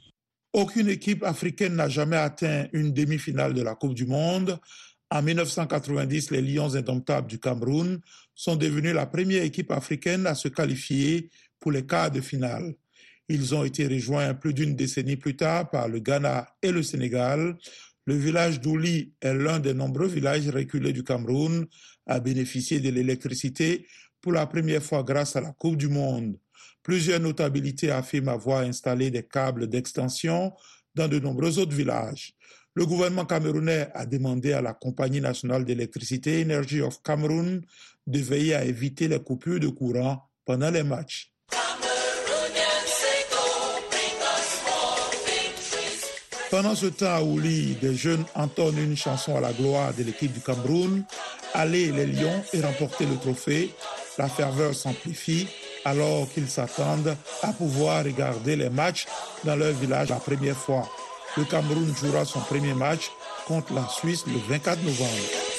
Aucune 0.53 0.89
équipe 0.89 1.25
africaine 1.25 1.75
n'a 1.75 1.89
jamais 1.89 2.19
atteint 2.19 2.67
une 2.73 2.93
demi-finale 2.93 3.55
de 3.55 3.63
la 3.63 3.75
Coupe 3.75 3.95
du 3.95 4.07
Monde. 4.07 4.61
En 5.15 5.21
1990, 5.21 6.31
les 6.31 6.41
Lions 6.41 6.75
indomptables 6.75 7.27
du 7.27 7.39
Cameroun 7.39 8.01
sont 8.35 8.57
devenus 8.57 8.95
la 8.95 9.05
première 9.05 9.43
équipe 9.43 9.71
africaine 9.71 10.27
à 10.27 10.35
se 10.35 10.49
qualifier 10.49 11.29
pour 11.61 11.71
les 11.71 11.85
quarts 11.85 12.11
de 12.11 12.23
finale. 12.23 12.75
Ils 13.29 13.55
ont 13.55 13.63
été 13.63 13.87
rejoints 13.87 14.33
plus 14.33 14.55
d'une 14.55 14.75
décennie 14.75 15.17
plus 15.17 15.37
tard 15.37 15.69
par 15.69 15.87
le 15.87 15.99
Ghana 15.99 16.49
et 16.63 16.73
le 16.73 16.83
Sénégal. 16.83 17.59
Le 18.07 18.15
village 18.15 18.59
d'Ouli 18.59 19.13
est 19.21 19.35
l'un 19.35 19.61
des 19.61 19.75
nombreux 19.75 20.09
villages 20.09 20.49
reculés 20.49 20.95
du 20.95 21.05
Cameroun 21.05 21.67
à 22.07 22.19
bénéficier 22.19 22.81
de 22.81 22.89
l'électricité 22.89 23.87
pour 24.23 24.33
la 24.33 24.47
première 24.47 24.83
fois 24.83 25.03
grâce 25.03 25.37
à 25.37 25.43
la 25.43 25.53
Coupe 25.53 25.77
du 25.77 25.89
Monde. 25.89 26.39
Plusieurs 26.83 27.21
notabilités 27.21 27.91
affirment 27.91 28.31
avoir 28.31 28.63
installé 28.63 29.11
des 29.11 29.25
câbles 29.25 29.67
d'extension 29.67 30.55
dans 30.95 31.07
de 31.07 31.19
nombreux 31.19 31.59
autres 31.59 31.77
villages. 31.77 32.35
Le 32.75 32.87
gouvernement 32.87 33.27
camerounais 33.27 33.89
a 33.93 34.07
demandé 34.07 34.55
à 34.55 34.63
la 34.63 34.73
Compagnie 34.73 35.21
nationale 35.21 35.67
d'électricité 35.67 36.43
Energy 36.43 36.81
of 36.81 37.03
Cameroon 37.03 37.61
de 38.07 38.19
veiller 38.19 38.55
à 38.55 38.65
éviter 38.65 39.09
les 39.09 39.21
coupures 39.21 39.61
de 39.61 39.69
courant 39.69 40.31
pendant 40.47 40.71
les 40.71 40.83
matchs. 40.83 41.31
Pendant 46.51 46.75
ce 46.75 46.87
temps, 46.87 47.15
à 47.15 47.23
Ouli, 47.23 47.77
des 47.81 47.95
jeunes 47.95 48.25
entonnent 48.35 48.79
une 48.79 48.97
chanson 48.97 49.37
à 49.37 49.41
la 49.41 49.53
gloire 49.53 49.93
de 49.93 50.03
l'équipe 50.05 50.33
du 50.33 50.41
Cameroun. 50.41 51.05
Allez 51.53 51.93
les 51.93 52.07
Lions 52.07 52.43
et 52.55 52.63
remporter 52.63 53.05
le 53.05 53.17
trophée. 53.17 53.75
La 54.17 54.29
ferveur 54.29 54.75
s'amplifie 54.75 55.47
alors 55.85 56.27
qu'ils 56.31 56.49
s'attendent 56.49 57.17
à 57.43 57.53
pouvoir 57.53 58.05
regarder 58.05 58.57
les 58.57 58.71
matchs 58.71 59.07
dans 59.45 59.57
leur 59.57 59.73
village 59.73 60.09
la 60.09 60.17
première 60.17 60.57
fois. 60.57 60.89
Le 61.37 61.45
Cameroun 61.45 61.95
jouera 61.97 62.25
son 62.25 62.41
premier 62.41 62.75
match 62.75 63.11
contre 63.47 63.73
la 63.73 63.89
Suisse 63.89 64.25
le 64.27 64.39
24 64.49 64.83
novembre. 64.83 65.52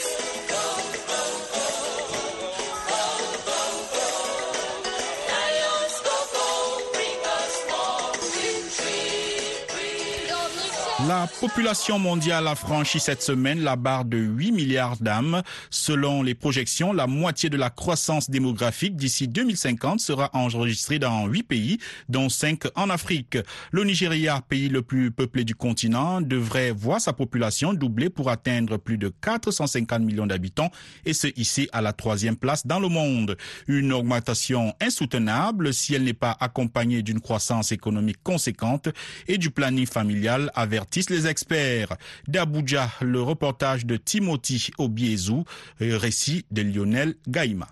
La 11.08 11.28
population 11.42 12.00
mondiale 12.00 12.48
a 12.48 12.56
franchi 12.56 12.98
cette 12.98 13.22
semaine 13.22 13.60
la 13.60 13.76
barre 13.76 14.06
de 14.06 14.18
8 14.18 14.52
milliards 14.54 14.96
d'âmes. 14.98 15.42
Selon 15.70 16.24
les 16.24 16.34
projections, 16.34 16.94
la 16.94 17.08
moitié 17.08 17.50
de 17.50 17.58
la 17.58 17.70
croissance 17.70 18.30
démographique 18.30 18.96
d'ici 18.96 19.28
2050 19.28 20.00
sera 20.00 20.30
enregistrée 20.34 21.00
dans 21.00 21.26
8 21.28 21.44
pays, 21.44 21.78
dont 22.08 22.30
5 22.30 22.68
en 22.76 22.89
Afrique. 22.89 23.38
Le 23.72 23.84
Nigeria, 23.84 24.39
pays 24.48 24.70
le 24.70 24.82
plus 24.82 25.12
peuplé 25.12 25.44
du 25.44 25.56
continent, 25.56 26.22
devrait 26.22 26.72
voir 26.72 27.02
sa 27.02 27.12
population 27.12 27.74
doubler 27.74 28.10
pour 28.10 28.30
atteindre 28.30 28.78
plus 28.78 28.98
de 28.98 29.10
450 29.10 30.02
millions 30.04 30.28
d'habitants 30.28 30.72
et 31.06 31.13
se 31.13 31.28
hisser 31.36 31.68
à 31.74 31.82
la 31.82 31.92
troisième 31.92 32.38
place 32.38 32.66
dans 32.66 32.80
le 32.80 32.88
monde. 32.88 33.36
Une 33.68 33.92
augmentation 33.92 34.74
insoutenable 34.80 35.74
si 35.74 35.96
elle 35.96 36.04
n'est 36.04 36.13
pas 36.13 36.38
accompagnée 36.39 37.02
d'une 37.02 37.20
croissance 37.20 37.74
économique 37.74 38.24
conséquente 38.24 38.88
et 39.28 39.38
du 39.38 39.50
planning 39.50 39.86
familial 39.86 40.52
averti 40.56 40.93
les 41.10 41.28
experts. 41.28 41.96
D'Abuja, 42.28 42.92
le 43.02 43.22
reportage 43.22 43.86
de 43.86 43.98
Timothy 43.98 44.72
Obiezu, 44.78 45.44
récit 45.80 46.46
de 46.52 46.62
Lionel 46.62 47.16
Gaïma. 47.28 47.68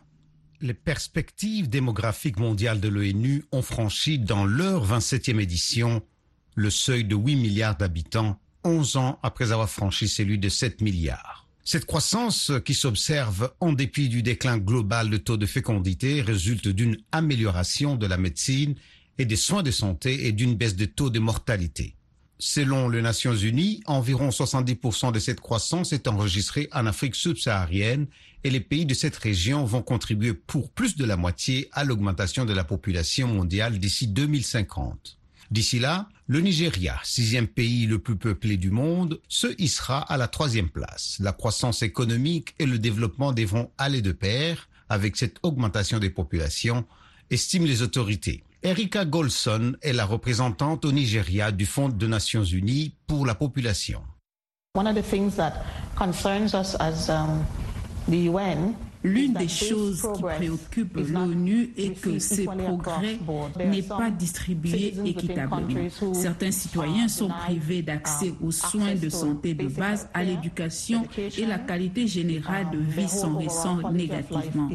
Les 0.60 0.74
perspectives 0.74 1.70
démographiques 1.70 2.40
mondiales 2.40 2.80
de 2.80 2.88
l'ONU 2.88 3.44
ont 3.52 3.62
franchi 3.62 4.20
dans 4.20 4.46
leur 4.46 4.88
27e 4.88 5.40
édition 5.40 6.02
le 6.56 6.70
seuil 6.70 7.04
de 7.04 7.16
8 7.16 7.36
milliards 7.36 7.78
d'habitants, 7.78 8.40
11 8.64 8.98
ans 8.98 9.20
après 9.24 9.52
avoir 9.52 9.70
franchi 9.70 10.08
celui 10.08 10.38
de 10.38 10.50
7 10.50 10.82
milliards. 10.82 11.48
Cette 11.64 11.86
croissance 11.86 12.52
qui 12.66 12.74
s'observe 12.74 13.54
en 13.60 13.72
dépit 13.72 14.10
du 14.10 14.24
déclin 14.24 14.58
global 14.58 15.10
de 15.10 15.18
taux 15.18 15.38
de 15.38 15.46
fécondité 15.46 16.22
résulte 16.22 16.68
d'une 16.68 16.98
amélioration 17.12 17.96
de 17.96 18.08
la 18.08 18.18
médecine 18.18 18.76
et 19.18 19.26
des 19.26 19.36
soins 19.36 19.64
de 19.64 19.72
santé 19.72 20.28
et 20.28 20.32
d'une 20.32 20.56
baisse 20.56 20.76
de 20.76 20.86
taux 20.86 21.12
de 21.12 21.20
mortalité. 21.20 21.96
Selon 22.44 22.90
les 22.90 23.04
Nations 23.04 23.36
Unies, 23.36 23.84
environ 23.86 24.30
70% 24.30 25.12
de 25.12 25.20
cette 25.20 25.42
croissance 25.42 25.94
est 25.94 26.08
enregistrée 26.08 26.70
en 26.72 26.88
Afrique 26.88 27.14
subsaharienne 27.14 28.08
et 28.44 28.50
les 28.50 28.60
pays 28.60 28.88
de 28.88 28.96
cette 28.96 29.16
région 29.16 29.64
vont 29.64 29.84
contribuer 29.84 30.34
pour 30.34 30.72
plus 30.72 30.96
de 30.96 31.06
la 31.06 31.18
moitié 31.18 31.70
à 31.72 31.84
l'augmentation 31.84 32.44
de 32.44 32.54
la 32.54 32.64
population 32.64 33.28
mondiale 33.28 33.78
d'ici 33.78 34.08
2050. 34.08 35.20
D'ici 35.52 35.78
là, 35.78 36.10
le 36.26 36.42
Nigeria, 36.42 37.00
sixième 37.04 37.46
pays 37.46 37.86
le 37.86 38.00
plus 38.00 38.16
peuplé 38.16 38.58
du 38.58 38.72
monde, 38.72 39.22
se 39.28 39.54
hissera 39.62 40.00
à 40.12 40.18
la 40.18 40.28
troisième 40.28 40.70
place. 40.72 41.18
La 41.20 41.34
croissance 41.34 41.84
économique 41.84 42.56
et 42.58 42.66
le 42.66 42.80
développement 42.80 43.34
devront 43.34 43.70
aller 43.78 44.02
de 44.02 44.14
pair 44.14 44.68
avec 44.90 45.16
cette 45.16 45.38
augmentation 45.44 46.00
des 46.00 46.10
populations, 46.10 46.88
estiment 47.30 47.68
les 47.68 47.84
autorités. 47.84 48.44
Erika 48.64 49.06
Golson 49.06 49.74
est 49.82 49.92
la 49.94 50.06
représentante 50.06 50.86
au 50.86 50.92
Nigeria 50.92 51.52
du 51.52 51.66
Fonds 51.66 51.90
des 51.90 52.08
Nations 52.08 52.44
Unies 52.44 52.96
pour 53.08 53.26
la 53.26 53.34
population. 53.34 54.04
One 54.76 54.88
of 54.88 54.96
the 54.96 55.02
things 55.02 55.36
that 55.36 55.54
concerns 55.98 56.54
us 56.54 56.76
as 56.80 57.10
um, 57.10 57.44
the 58.08 58.30
UN 58.30 58.76
L'une 59.04 59.34
des 59.34 59.48
choses 59.48 60.08
qui 60.16 60.22
préoccupe 60.22 60.98
l'ONU 60.98 61.74
est 61.78 62.00
que 62.00 62.20
ces 62.20 62.46
progrès 62.46 63.18
n'est 63.66 63.82
pas 63.82 64.10
distribué 64.12 64.94
équitablement. 65.06 65.90
Certains 66.14 66.52
citoyens 66.52 67.08
sont 67.08 67.30
privés 67.30 67.82
d'accès 67.82 68.34
aux 68.42 68.52
soins 68.52 68.96
de 68.96 69.10
santé 69.10 69.54
de 69.54 69.68
base, 69.68 70.08
à 70.14 70.24
l'éducation 70.24 71.04
et 71.18 71.46
la 71.46 71.58
qualité 71.60 72.08
générale 72.08 72.68
de 72.72 72.78
vie 72.78 73.10
s'en 73.10 73.38
ressent 73.38 73.92
négativement. 73.92 74.70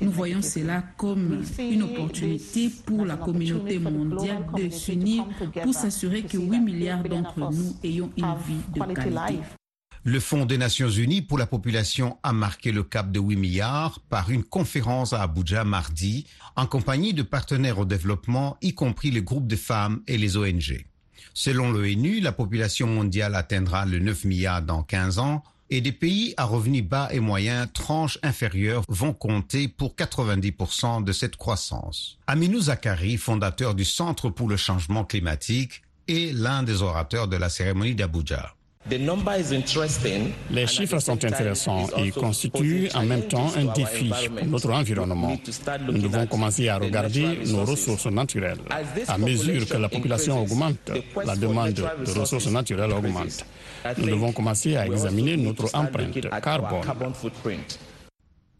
Nous 0.00 0.10
voyons 0.10 0.42
cela 0.42 0.82
comme 0.96 1.42
une 1.58 1.82
opportunité 1.82 2.70
pour 2.84 3.04
la 3.04 3.16
communauté 3.16 3.78
mondiale 3.78 4.46
de 4.56 4.68
s'unir 4.70 5.24
pour 5.62 5.74
s'assurer 5.74 6.22
que 6.22 6.36
8 6.36 6.60
milliards 6.60 7.02
d'entre 7.02 7.38
nous 7.38 7.76
ayons 7.82 8.10
une 8.16 8.34
vie 8.46 8.62
de 8.74 8.94
qualité. 8.94 9.59
Le 10.02 10.18
Fonds 10.18 10.46
des 10.46 10.56
Nations 10.56 10.88
Unies 10.88 11.20
pour 11.20 11.36
la 11.36 11.46
population 11.46 12.16
a 12.22 12.32
marqué 12.32 12.72
le 12.72 12.82
cap 12.82 13.12
de 13.12 13.20
8 13.20 13.36
milliards 13.36 14.00
par 14.08 14.30
une 14.30 14.44
conférence 14.44 15.12
à 15.12 15.22
Abuja 15.22 15.62
mardi 15.64 16.24
en 16.56 16.64
compagnie 16.64 17.12
de 17.12 17.22
partenaires 17.22 17.78
au 17.78 17.84
développement, 17.84 18.56
y 18.62 18.72
compris 18.72 19.10
les 19.10 19.20
groupes 19.20 19.46
de 19.46 19.56
femmes 19.56 20.00
et 20.06 20.16
les 20.16 20.38
ONG. 20.38 20.86
Selon 21.34 21.70
l'ONU, 21.70 22.20
la 22.20 22.32
population 22.32 22.86
mondiale 22.86 23.34
atteindra 23.34 23.84
le 23.84 23.98
9 23.98 24.24
milliards 24.24 24.62
dans 24.62 24.82
15 24.82 25.18
ans 25.18 25.44
et 25.68 25.82
des 25.82 25.92
pays 25.92 26.32
à 26.38 26.44
revenus 26.44 26.82
bas 26.82 27.10
et 27.12 27.20
moyens, 27.20 27.68
tranches 27.74 28.18
inférieures, 28.22 28.84
vont 28.88 29.12
compter 29.12 29.68
pour 29.68 29.94
90% 29.96 31.04
de 31.04 31.12
cette 31.12 31.36
croissance. 31.36 32.16
Aminou 32.26 32.58
Zakari, 32.58 33.18
fondateur 33.18 33.74
du 33.74 33.84
Centre 33.84 34.30
pour 34.30 34.48
le 34.48 34.56
changement 34.56 35.04
climatique, 35.04 35.82
est 36.08 36.34
l'un 36.34 36.62
des 36.62 36.80
orateurs 36.80 37.28
de 37.28 37.36
la 37.36 37.50
cérémonie 37.50 37.94
d'Abuja. 37.94 38.54
Les 40.50 40.66
chiffres 40.66 40.98
sont 40.98 41.24
intéressants 41.24 41.86
et 41.98 42.10
constituent 42.10 42.88
en 42.94 43.04
même 43.04 43.28
temps 43.28 43.52
un 43.56 43.66
défi 43.66 44.10
pour 44.36 44.46
notre 44.46 44.70
environnement. 44.72 45.38
Nous 45.86 45.98
devons 45.98 46.26
commencer 46.26 46.68
à 46.68 46.78
regarder 46.78 47.40
nos 47.46 47.64
ressources 47.64 48.06
naturelles. 48.06 48.58
À 49.06 49.18
mesure 49.18 49.68
que 49.68 49.76
la 49.76 49.88
population 49.88 50.42
augmente, 50.42 50.90
la 51.24 51.36
demande 51.36 51.72
de 51.74 52.18
ressources 52.18 52.48
naturelles 52.48 52.92
augmente. 52.92 53.44
Nous 53.98 54.06
devons 54.06 54.32
commencer 54.32 54.76
à 54.76 54.86
examiner 54.86 55.36
notre 55.36 55.72
empreinte 55.74 56.18
carbone. 56.42 56.82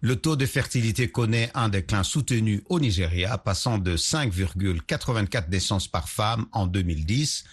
Le 0.03 0.17
taux 0.17 0.37
de 0.37 0.47
fertilité 0.47 1.09
connaît 1.09 1.51
un 1.55 1.69
déclin 1.69 2.03
soutenu 2.03 2.63
au 2.71 2.81
Nigeria, 2.81 3.37
passant 3.37 3.79
de 3.79 3.97
5,84 3.97 5.51
naissances 5.51 5.89
par 5.89 6.09
femme 6.09 6.47
en 6.53 6.67
2010 6.67 7.45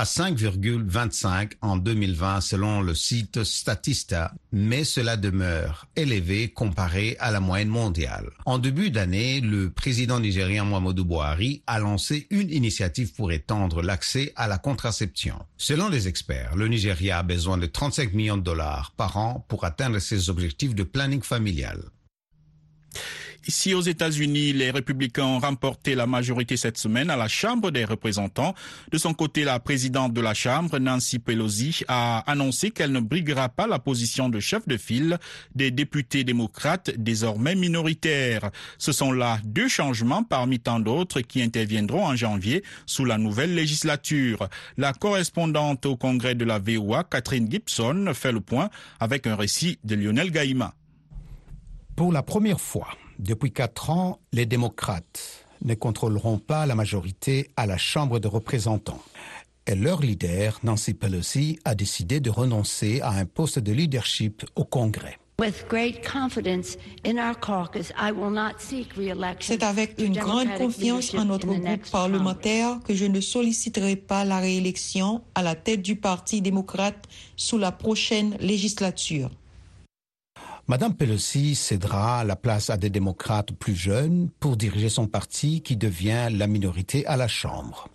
à 0.00 0.04
5,25 0.04 1.52
en 1.60 1.76
2020 1.76 2.40
selon 2.40 2.80
le 2.80 2.94
site 2.94 3.44
Statista, 3.44 4.32
mais 4.50 4.82
cela 4.82 5.18
demeure 5.18 5.88
élevé 5.94 6.48
comparé 6.48 7.18
à 7.20 7.30
la 7.30 7.38
moyenne 7.40 7.68
mondiale. 7.68 8.30
En 8.46 8.56
début 8.56 8.90
d'année, 8.90 9.42
le 9.42 9.68
président 9.68 10.18
nigérien 10.18 10.64
Muhammadu 10.64 11.04
Buhari 11.04 11.62
a 11.66 11.78
lancé 11.80 12.26
une 12.30 12.48
initiative 12.48 13.12
pour 13.12 13.30
étendre 13.30 13.82
l'accès 13.82 14.32
à 14.36 14.48
la 14.48 14.56
contraception. 14.56 15.34
Selon 15.58 15.90
les 15.90 16.08
experts, 16.08 16.56
le 16.56 16.68
Nigeria 16.68 17.18
a 17.18 17.22
besoin 17.22 17.58
de 17.58 17.66
35 17.66 18.14
millions 18.14 18.38
de 18.38 18.42
dollars 18.42 18.94
par 18.96 19.18
an 19.18 19.44
pour 19.48 19.66
atteindre 19.66 19.98
ses 19.98 20.30
objectifs 20.30 20.74
de 20.74 20.82
planning 20.82 21.20
familial. 21.20 21.82
Ici 23.46 23.72
aux 23.72 23.80
États-Unis, 23.80 24.52
les 24.52 24.70
républicains 24.70 25.24
ont 25.24 25.38
remporté 25.38 25.94
la 25.94 26.06
majorité 26.06 26.56
cette 26.58 26.76
semaine 26.76 27.08
à 27.08 27.16
la 27.16 27.26
Chambre 27.26 27.70
des 27.70 27.86
représentants. 27.86 28.54
De 28.92 28.98
son 28.98 29.14
côté, 29.14 29.44
la 29.44 29.58
présidente 29.60 30.12
de 30.12 30.20
la 30.20 30.34
Chambre, 30.34 30.78
Nancy 30.78 31.18
Pelosi, 31.18 31.82
a 31.88 32.18
annoncé 32.30 32.70
qu'elle 32.70 32.92
ne 32.92 33.00
briguera 33.00 33.48
pas 33.48 33.66
la 33.66 33.78
position 33.78 34.28
de 34.28 34.40
chef 34.40 34.68
de 34.68 34.76
file 34.76 35.18
des 35.54 35.70
députés 35.70 36.22
démocrates 36.22 36.90
désormais 36.98 37.54
minoritaires. 37.54 38.50
Ce 38.78 38.92
sont 38.92 39.12
là 39.12 39.38
deux 39.44 39.68
changements 39.68 40.22
parmi 40.22 40.60
tant 40.60 40.78
d'autres 40.78 41.22
qui 41.22 41.42
interviendront 41.42 42.06
en 42.06 42.16
janvier 42.16 42.62
sous 42.84 43.06
la 43.06 43.16
nouvelle 43.16 43.54
législature. 43.54 44.48
La 44.76 44.92
correspondante 44.92 45.86
au 45.86 45.96
congrès 45.96 46.34
de 46.34 46.44
la 46.44 46.58
VOA, 46.58 47.04
Catherine 47.04 47.50
Gibson, 47.50 48.12
fait 48.12 48.32
le 48.32 48.40
point 48.40 48.68
avec 49.00 49.26
un 49.26 49.34
récit 49.34 49.78
de 49.84 49.94
Lionel 49.94 50.30
Gaïma. 50.30 50.74
Pour 51.96 52.12
la 52.12 52.22
première 52.22 52.60
fois, 52.60 52.88
depuis 53.20 53.52
quatre 53.52 53.90
ans, 53.90 54.18
les 54.32 54.46
démocrates 54.46 55.46
ne 55.62 55.74
contrôleront 55.74 56.38
pas 56.38 56.64
la 56.66 56.74
majorité 56.74 57.50
à 57.56 57.66
la 57.66 57.76
Chambre 57.76 58.18
des 58.18 58.28
représentants. 58.28 59.02
Et 59.66 59.74
leur 59.74 60.00
leader, 60.00 60.58
Nancy 60.62 60.94
Pelosi, 60.94 61.58
a 61.64 61.74
décidé 61.74 62.20
de 62.20 62.30
renoncer 62.30 63.00
à 63.02 63.10
un 63.10 63.26
poste 63.26 63.58
de 63.58 63.72
leadership 63.72 64.44
au 64.56 64.64
Congrès. 64.64 65.18
C'est 69.40 69.62
avec 69.62 69.94
une 69.98 70.16
grande 70.18 70.54
confiance 70.56 71.14
en 71.14 71.24
notre 71.24 71.46
groupe 71.46 71.90
parlementaire 71.90 72.80
que 72.86 72.94
je 72.94 73.06
ne 73.06 73.20
solliciterai 73.20 73.96
pas 73.96 74.24
la 74.24 74.38
réélection 74.38 75.22
à 75.34 75.42
la 75.42 75.54
tête 75.54 75.82
du 75.82 75.96
Parti 75.96 76.42
démocrate 76.42 77.06
sous 77.36 77.58
la 77.58 77.72
prochaine 77.72 78.36
législature. 78.40 79.30
Madame 80.70 80.94
Pelosi 80.94 81.56
cédera 81.56 82.22
la 82.22 82.36
place 82.36 82.70
à 82.70 82.76
des 82.76 82.90
démocrates 82.90 83.50
plus 83.50 83.74
jeunes 83.74 84.28
pour 84.38 84.56
diriger 84.56 84.88
son 84.88 85.08
parti 85.08 85.62
qui 85.62 85.76
devient 85.76 86.28
la 86.30 86.46
minorité 86.46 87.04
à 87.06 87.16
la 87.16 87.26
Chambre. 87.26 87.88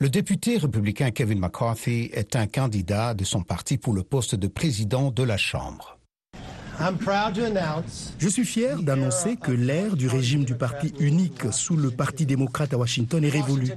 Le 0.00 0.10
député 0.10 0.58
républicain 0.58 1.12
Kevin 1.12 1.38
McCarthy 1.38 2.10
est 2.12 2.36
un 2.36 2.46
candidat 2.46 3.14
de 3.14 3.24
son 3.24 3.42
parti 3.42 3.78
pour 3.78 3.94
le 3.94 4.02
poste 4.02 4.34
de 4.34 4.48
président 4.48 5.10
de 5.12 5.22
la 5.22 5.38
Chambre. 5.38 5.98
Je 8.18 8.28
suis 8.28 8.44
fier 8.44 8.82
d'annoncer 8.82 9.36
que 9.36 9.52
l'ère 9.52 9.96
du 9.96 10.06
régime 10.06 10.44
du 10.44 10.56
parti 10.56 10.92
unique 10.98 11.50
sous 11.52 11.74
le 11.74 11.90
Parti 11.90 12.26
démocrate 12.26 12.74
à 12.74 12.76
Washington 12.76 13.24
est 13.24 13.30
révolue. 13.30 13.72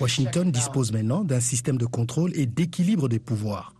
Washington 0.00 0.50
dispose 0.50 0.90
maintenant 0.90 1.22
d'un 1.22 1.38
système 1.38 1.78
de 1.78 1.86
contrôle 1.86 2.32
et 2.34 2.46
d'équilibre 2.46 3.08
des 3.08 3.20
pouvoirs. 3.20 3.72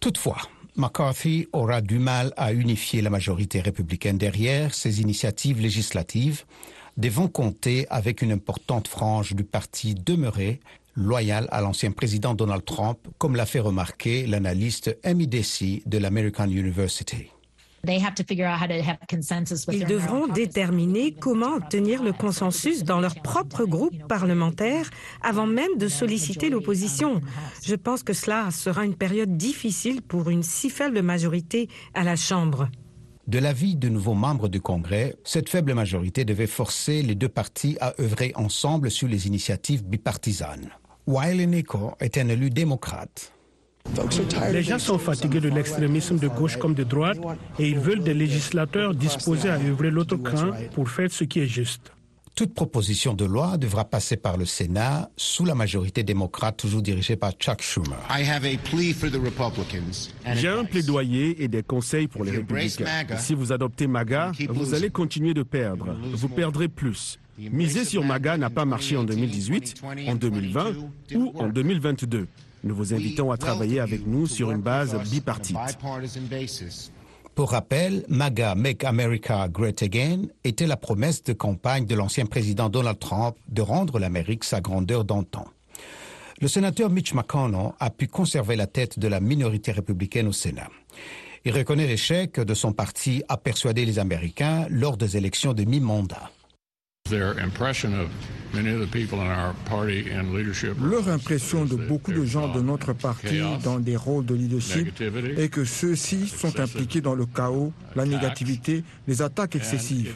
Toutefois, 0.00 0.38
McCarthy 0.76 1.46
aura 1.52 1.80
du 1.80 1.98
mal 1.98 2.32
à 2.36 2.52
unifier 2.52 3.00
la 3.00 3.10
majorité 3.10 3.60
républicaine 3.60 4.18
derrière 4.18 4.74
ses 4.74 5.00
initiatives 5.00 5.60
législatives, 5.60 6.44
devant 6.96 7.28
compter 7.28 7.86
avec 7.90 8.22
une 8.22 8.32
importante 8.32 8.88
frange 8.88 9.34
du 9.34 9.44
parti 9.44 9.94
demeuré, 9.94 10.60
loyal 10.96 11.48
à 11.50 11.60
l'ancien 11.60 11.92
président 11.92 12.34
Donald 12.34 12.64
Trump, 12.64 12.98
comme 13.18 13.36
l'a 13.36 13.46
fait 13.46 13.60
remarquer 13.60 14.26
l'analyste 14.26 14.96
Amy 15.04 15.28
Desi 15.28 15.82
de 15.86 15.98
l'American 15.98 16.48
University. 16.48 17.33
Ils 19.72 19.86
devront 19.86 20.26
déterminer 20.26 21.12
comment 21.12 21.54
obtenir 21.54 22.02
le 22.02 22.12
consensus 22.12 22.84
dans 22.84 23.00
leur 23.00 23.14
propre 23.16 23.64
groupe 23.64 24.06
parlementaire 24.08 24.90
avant 25.22 25.46
même 25.46 25.76
de 25.78 25.88
solliciter 25.88 26.50
l'opposition. 26.50 27.20
Je 27.64 27.74
pense 27.74 28.02
que 28.02 28.12
cela 28.12 28.50
sera 28.50 28.84
une 28.84 28.96
période 28.96 29.36
difficile 29.36 30.02
pour 30.02 30.30
une 30.30 30.42
si 30.42 30.70
faible 30.70 31.02
majorité 31.02 31.68
à 31.94 32.04
la 32.04 32.16
Chambre. 32.16 32.68
De 33.26 33.38
l'avis 33.38 33.74
de 33.76 33.88
nouveaux 33.88 34.14
membres 34.14 34.48
du 34.48 34.60
Congrès, 34.60 35.16
cette 35.24 35.48
faible 35.48 35.72
majorité 35.72 36.26
devait 36.26 36.46
forcer 36.46 37.00
les 37.02 37.14
deux 37.14 37.28
partis 37.28 37.78
à 37.80 37.94
œuvrer 37.98 38.32
ensemble 38.34 38.90
sur 38.90 39.08
les 39.08 39.26
initiatives 39.26 39.82
bipartisanes. 39.82 40.68
Wiley 41.06 41.46
Nico 41.46 41.92
est 42.00 42.18
un 42.18 42.28
élu 42.28 42.50
démocrate. 42.50 43.33
Les 44.52 44.62
gens 44.62 44.78
sont 44.78 44.98
fatigués 44.98 45.40
de 45.40 45.48
l'extrémisme 45.48 46.18
de 46.18 46.28
gauche 46.28 46.56
comme 46.56 46.74
de 46.74 46.84
droite 46.84 47.18
et 47.58 47.68
ils 47.68 47.78
veulent 47.78 48.02
des 48.02 48.14
législateurs 48.14 48.94
disposés 48.94 49.50
à 49.50 49.58
œuvrer 49.58 49.90
l'autre 49.90 50.16
camp 50.16 50.50
pour 50.74 50.88
faire 50.88 51.10
ce 51.10 51.24
qui 51.24 51.40
est 51.40 51.46
juste. 51.46 51.92
Toute 52.34 52.52
proposition 52.52 53.14
de 53.14 53.24
loi 53.24 53.56
devra 53.58 53.84
passer 53.84 54.16
par 54.16 54.36
le 54.36 54.44
Sénat 54.44 55.08
sous 55.16 55.44
la 55.44 55.54
majorité 55.54 56.02
démocrate 56.02 56.56
toujours 56.56 56.82
dirigée 56.82 57.14
par 57.14 57.30
Chuck 57.32 57.62
Schumer. 57.62 57.96
J'ai 60.34 60.48
un 60.48 60.64
plaidoyer 60.64 61.44
et 61.44 61.46
des 61.46 61.62
conseils 61.62 62.08
pour 62.08 62.24
les 62.24 62.32
républicains. 62.32 62.86
Si 63.18 63.34
vous 63.34 63.52
adoptez 63.52 63.86
MAGA, 63.86 64.32
vous 64.48 64.74
allez 64.74 64.90
continuer 64.90 65.32
de 65.32 65.44
perdre. 65.44 65.96
Vous 66.12 66.28
perdrez 66.28 66.66
plus. 66.66 67.20
Miser 67.38 67.84
sur 67.84 68.04
MAGA 68.04 68.36
n'a 68.36 68.50
pas 68.50 68.64
marché 68.64 68.96
en 68.96 69.04
2018, 69.04 69.82
en 70.08 70.14
2020 70.16 70.72
ou 71.14 71.32
en 71.36 71.48
2022. 71.48 72.26
Nous 72.64 72.74
vous 72.74 72.94
invitons 72.94 73.30
à 73.30 73.36
travailler 73.36 73.78
avec 73.78 74.06
nous 74.06 74.26
sur 74.26 74.50
une 74.50 74.62
base 74.62 74.98
bipartite. 75.10 75.56
Pour 77.34 77.50
rappel, 77.50 78.04
MAGA 78.08 78.54
Make 78.54 78.84
America 78.84 79.48
Great 79.48 79.82
Again 79.82 80.22
était 80.44 80.66
la 80.66 80.78
promesse 80.78 81.22
de 81.24 81.34
campagne 81.34 81.84
de 81.84 81.94
l'ancien 81.94 82.24
président 82.24 82.70
Donald 82.70 82.98
Trump 82.98 83.36
de 83.48 83.60
rendre 83.60 83.98
l'Amérique 83.98 84.44
sa 84.44 84.62
grandeur 84.62 85.04
d'antan. 85.04 85.44
Le 86.40 86.48
sénateur 86.48 86.88
Mitch 86.88 87.12
McConnell 87.12 87.72
a 87.80 87.90
pu 87.90 88.06
conserver 88.06 88.56
la 88.56 88.66
tête 88.66 88.98
de 88.98 89.08
la 89.08 89.20
minorité 89.20 89.70
républicaine 89.70 90.28
au 90.28 90.32
Sénat. 90.32 90.68
Il 91.44 91.52
reconnaît 91.52 91.86
l'échec 91.86 92.40
de 92.40 92.54
son 92.54 92.72
parti 92.72 93.22
à 93.28 93.36
persuader 93.36 93.84
les 93.84 93.98
Américains 93.98 94.66
lors 94.70 94.96
des 94.96 95.18
élections 95.18 95.52
de 95.52 95.64
mi-mandat. 95.64 96.30
Leur 97.12 97.38
impression 101.08 101.64
de 101.66 101.76
beaucoup 101.76 102.12
de 102.12 102.24
gens 102.24 102.48
de 102.48 102.62
notre 102.62 102.94
parti 102.94 103.42
dans 103.62 103.78
des 103.78 103.94
rôles 103.94 104.24
de 104.24 104.34
leadership 104.34 105.02
est 105.36 105.50
que 105.50 105.66
ceux-ci 105.66 106.28
sont 106.28 106.58
impliqués 106.58 107.02
dans 107.02 107.14
le 107.14 107.26
chaos, 107.26 107.74
la 107.94 108.06
négativité, 108.06 108.84
les 109.06 109.20
attaques 109.20 109.54
excessives. 109.54 110.14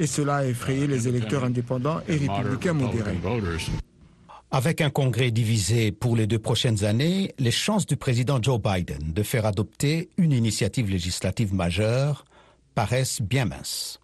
Et 0.00 0.06
cela 0.06 0.36
a 0.36 0.46
effrayé 0.46 0.86
les 0.86 1.06
électeurs 1.06 1.44
indépendants 1.44 2.00
et 2.08 2.16
républicains 2.16 2.72
modérés. 2.72 3.18
Avec 4.50 4.80
un 4.80 4.88
congrès 4.88 5.30
divisé 5.30 5.92
pour 5.92 6.16
les 6.16 6.26
deux 6.26 6.38
prochaines 6.38 6.82
années, 6.84 7.34
les 7.38 7.50
chances 7.50 7.84
du 7.84 7.98
président 7.98 8.38
Joe 8.40 8.58
Biden 8.58 9.12
de 9.12 9.22
faire 9.22 9.44
adopter 9.44 10.08
une 10.16 10.32
initiative 10.32 10.88
législative 10.88 11.52
majeure 11.52 12.24
paraissent 12.74 13.20
bien 13.20 13.44
minces. 13.44 14.00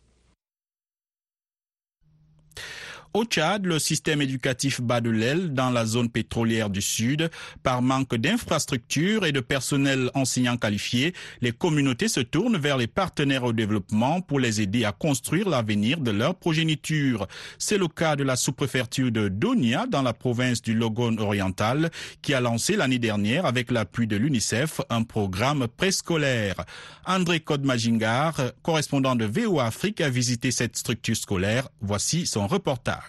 Au 3.15 3.27
Tchad, 3.27 3.67
le 3.67 3.79
système 3.79 4.23
éducatif 4.23 4.81
bat 4.81 5.03
de 5.03 5.11
l'aile 5.11 5.53
dans 5.53 5.69
la 5.69 5.85
zone 5.85 6.09
pétrolière 6.09 6.71
du 6.71 6.81
Sud. 6.81 7.31
Par 7.63 7.83
manque 7.83 8.15
d'infrastructures 8.15 9.27
et 9.27 9.33
de 9.33 9.41
personnel 9.41 10.11
enseignant 10.15 10.57
qualifié, 10.57 11.13
les 11.43 11.53
communautés 11.53 12.09
se 12.09 12.21
tournent 12.21 12.57
vers 12.57 12.79
les 12.79 12.87
partenaires 12.87 13.45
au 13.45 13.53
développement 13.53 14.23
pour 14.23 14.41
les 14.41 14.63
aider 14.63 14.87
à 14.87 14.93
construire 14.93 15.47
l'avenir 15.47 16.01
de 16.01 16.11
leur 16.11 16.37
progéniture. 16.37 17.27
C'est 17.59 17.77
le 17.77 17.87
cas 17.87 18.17
de 18.17 18.25
la 18.25 18.35
sous-préfecture 18.35 19.13
de 19.13 19.29
Donia 19.29 19.85
dans 19.87 20.01
la 20.01 20.15
province 20.15 20.63
du 20.63 20.73
Logone 20.73 21.21
oriental 21.21 21.91
qui 22.23 22.33
a 22.33 22.41
lancé 22.41 22.77
l'année 22.77 22.99
dernière 22.99 23.45
avec 23.45 23.71
l'appui 23.71 24.07
de 24.07 24.17
l'UNICEF 24.17 24.81
un 24.89 25.03
programme 25.03 25.69
préscolaire. 25.69 26.65
André 27.05 27.41
Kodmajingar, 27.41 28.53
correspondant 28.63 29.17
de 29.17 29.27
VOA 29.27 29.67
Afrique, 29.67 30.01
a 30.01 30.09
visité 30.09 30.51
cette 30.51 30.79
structure 30.79 31.17
scolaire. 31.17 31.69
Voici 31.83 32.25
son 32.25 32.47
reportage. 32.47 33.02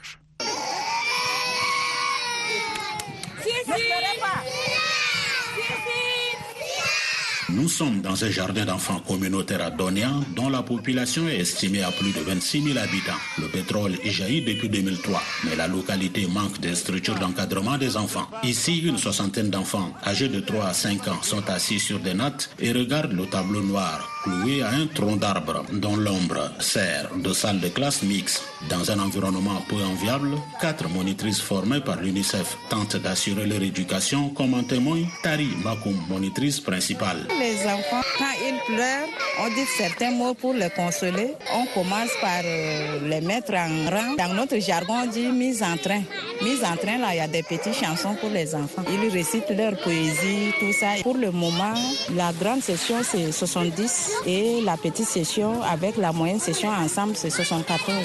Nous 7.50 7.70
sommes 7.70 8.02
dans 8.02 8.24
un 8.24 8.30
jardin 8.32 8.66
d'enfants 8.66 9.00
communautaire 9.00 9.64
à 9.64 9.70
Donia, 9.70 10.10
dont 10.36 10.50
la 10.50 10.64
population 10.64 11.28
est 11.28 11.40
estimée 11.40 11.84
à 11.84 11.92
plus 11.92 12.12
de 12.12 12.20
26 12.20 12.64
000 12.64 12.78
habitants. 12.78 13.20
Le 13.38 13.48
pétrole 13.48 13.94
est 14.04 14.10
jailli 14.10 14.42
depuis 14.42 14.70
2003, 14.70 15.22
mais 15.46 15.56
la 15.56 15.68
localité 15.68 16.26
manque 16.26 16.60
de 16.62 16.74
structures 16.74 17.20
d'encadrement 17.20 17.78
des 17.78 17.96
enfants. 17.96 18.28
Ici, 18.44 18.80
une 18.80 18.98
soixantaine 18.98 19.50
d'enfants 19.50 19.94
âgés 20.06 20.30
de 20.30 20.40
3 20.40 20.66
à 20.66 20.74
5 20.74 21.08
ans 21.10 21.22
sont 21.22 21.48
assis 21.50 21.80
sur 21.80 22.00
des 22.00 22.14
nattes 22.16 22.50
et 22.60 22.72
regardent 22.72 23.14
le 23.14 23.28
tableau 23.28 23.62
noir 23.62 24.10
cloué 24.24 24.64
à 24.64 24.70
un 24.70 24.88
tronc 24.88 25.18
d'arbre 25.18 25.64
dont 25.74 25.96
l'ombre 25.96 26.52
sert 26.60 27.10
de 27.16 27.34
salle 27.34 27.60
de 27.60 27.68
classe 27.68 28.02
mixte. 28.04 28.44
Dans 28.70 28.90
un 28.92 29.00
environnement 29.00 29.62
peu 29.68 29.76
enviable, 29.76 30.30
quatre 30.62 30.88
monitrices 30.90 31.42
formées 31.42 31.82
par 31.82 31.98
l'UNICEF 32.02 32.58
tentent 32.70 32.96
d'assurer 32.96 33.46
leur 33.46 33.62
éducation, 33.62 34.30
comme 34.30 34.54
en 34.54 34.64
témoigne 34.64 35.08
Tari 35.22 35.50
Makoum, 35.64 35.98
monitrice 36.10 36.60
principale. 36.62 37.28
Les 37.40 37.58
enfants, 37.66 38.02
quand 38.18 38.34
ils 38.42 38.74
pleurent, 38.74 39.08
on 39.42 39.48
dit 39.50 39.66
certains 39.78 40.12
mots 40.12 40.34
pour 40.34 40.54
les 40.54 40.70
consoler. 40.70 41.34
On 41.54 41.66
commence 41.74 42.12
par 42.22 42.42
euh, 42.46 43.08
les 43.10 43.22
mettre 43.22 43.54
en 43.54 43.90
rang. 43.90 44.16
Dans 44.18 44.34
notre 44.34 44.58
jargon, 44.60 44.94
on 45.04 45.08
dit 45.08 45.28
mise 45.28 45.62
en 45.62 45.76
train. 45.78 46.02
Mise 46.42 46.64
en 46.64 46.78
train, 46.78 46.98
là, 46.98 47.14
il 47.14 47.18
y 47.18 47.20
a 47.20 47.28
des 47.28 47.44
petites 47.44 47.76
chansons 47.76 48.16
pour 48.16 48.30
les 48.30 48.56
enfants. 48.56 48.84
Ils 48.90 49.10
récitent 49.10 49.50
leur 49.50 49.76
poésie, 49.82 50.54
tout 50.60 50.74
ça. 50.74 51.02
Pour 51.04 51.18
le 51.18 51.32
moment, 51.32 51.74
la 52.16 52.32
grande 52.34 52.62
session, 52.62 52.98
c'est 53.04 53.32
70 53.32 54.12
et 54.26 54.62
la 54.62 54.78
petite 54.78 55.08
session 55.08 55.62
avec 55.64 55.98
la 55.98 56.12
moyenne 56.12 56.40
session 56.40 56.70
ensemble, 56.70 57.16
c'est 57.16 57.30
74. 57.30 57.96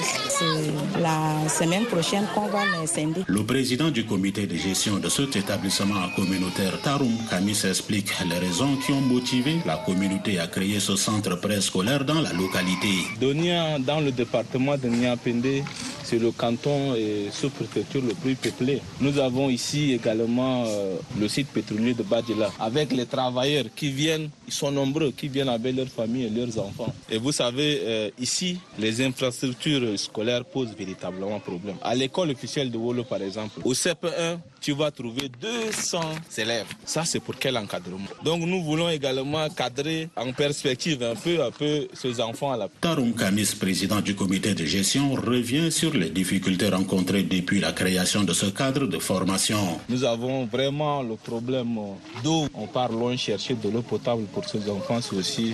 La 0.99 1.47
semaine 1.49 1.85
prochaine 1.85 2.25
qu'on 2.33 2.47
va 2.47 2.59
les 2.79 2.87
scinder. 2.87 3.21
Le 3.27 3.43
président 3.43 3.89
du 3.89 4.05
comité 4.05 4.45
de 4.47 4.55
gestion 4.55 4.97
de 4.97 5.09
cet 5.09 5.35
établissement 5.35 6.09
communautaire, 6.15 6.79
Tarum 6.81 7.11
Kamis, 7.29 7.63
explique 7.65 8.11
les 8.29 8.37
raisons 8.37 8.75
qui 8.85 8.91
ont 8.91 9.01
motivé 9.01 9.57
la 9.65 9.77
communauté 9.77 10.39
à 10.39 10.47
créer 10.47 10.79
ce 10.79 10.95
centre 10.95 11.35
préscolaire 11.39 12.03
dans 12.05 12.21
la 12.21 12.33
localité. 12.33 12.89
Donia, 13.19 13.79
dans 13.79 13.99
le 14.01 14.11
département 14.11 14.77
de 14.77 14.87
Niapende, 14.89 15.63
c'est 16.09 16.17
le 16.17 16.31
canton 16.31 16.95
et 16.95 17.27
sous-préfecture 17.31 18.01
le 18.01 18.15
plus 18.15 18.33
peuplé. 18.35 18.81
Nous 18.99 19.19
avons 19.19 19.49
ici 19.49 19.93
également 19.93 20.63
euh, 20.65 20.95
le 21.19 21.27
site 21.27 21.49
pétrolier 21.49 21.93
de 21.93 22.01
Badila, 22.01 22.49
avec 22.59 22.91
les 22.91 23.05
travailleurs 23.05 23.65
qui 23.75 23.91
viennent, 23.91 24.29
ils 24.47 24.53
sont 24.53 24.71
nombreux, 24.71 25.11
qui 25.11 25.27
viennent 25.27 25.49
avec 25.49 25.75
leurs 25.75 25.87
familles 25.87 26.25
et 26.25 26.29
leurs 26.29 26.57
enfants. 26.57 26.91
Et 27.11 27.19
vous 27.19 27.31
savez, 27.31 27.81
euh, 27.83 28.09
ici, 28.19 28.57
les 28.79 29.01
infrastructures 29.05 29.99
scolaires 29.99 30.45
posent 30.45 30.73
véritablement 30.75 31.39
problème. 31.39 31.75
À 31.83 31.93
l'école 31.93 32.31
officielle 32.31 32.71
de 32.71 32.77
Wolo, 32.77 33.03
par 33.03 33.21
exemple, 33.21 33.59
au 33.63 33.73
CP1, 33.73 34.39
tu 34.61 34.73
vas 34.73 34.91
trouver 34.91 35.29
200 35.41 35.99
élèves. 36.37 36.67
Ça, 36.85 37.05
c'est 37.05 37.19
pour 37.19 37.35
quel 37.37 37.57
encadrement? 37.57 38.07
Donc, 38.23 38.41
nous 38.41 38.63
voulons 38.63 38.89
également 38.89 39.47
cadrer 39.49 40.09
en 40.15 40.31
perspective 40.33 41.01
un 41.03 41.15
peu 41.15 41.41
à 41.43 41.51
peu 41.51 41.87
ces 41.93 42.19
enfants 42.21 42.51
à 42.51 42.57
la. 42.57 42.67
Tarum 42.81 43.13
Kamis, 43.13 43.55
président 43.59 44.01
du 44.01 44.15
comité 44.15 44.53
de 44.53 44.65
gestion, 44.65 45.13
revient 45.13 45.71
sur 45.71 45.93
les 45.93 46.09
difficultés 46.09 46.69
rencontrées 46.69 47.23
depuis 47.23 47.59
la 47.59 47.71
création 47.71 48.23
de 48.23 48.33
ce 48.33 48.47
cadre 48.47 48.85
de 48.87 48.99
formation. 48.99 49.79
Nous 49.89 50.03
avons 50.03 50.45
vraiment 50.45 51.01
le 51.01 51.15
problème 51.15 51.77
d'eau. 52.23 52.47
On 52.53 52.67
part 52.67 52.91
loin 52.91 53.15
chercher 53.17 53.55
de 53.55 53.69
l'eau 53.69 53.81
potable 53.81 54.25
pour 54.33 54.47
ces 54.47 54.69
enfants, 54.69 54.99
c'est 55.01 55.15
aussi 55.15 55.53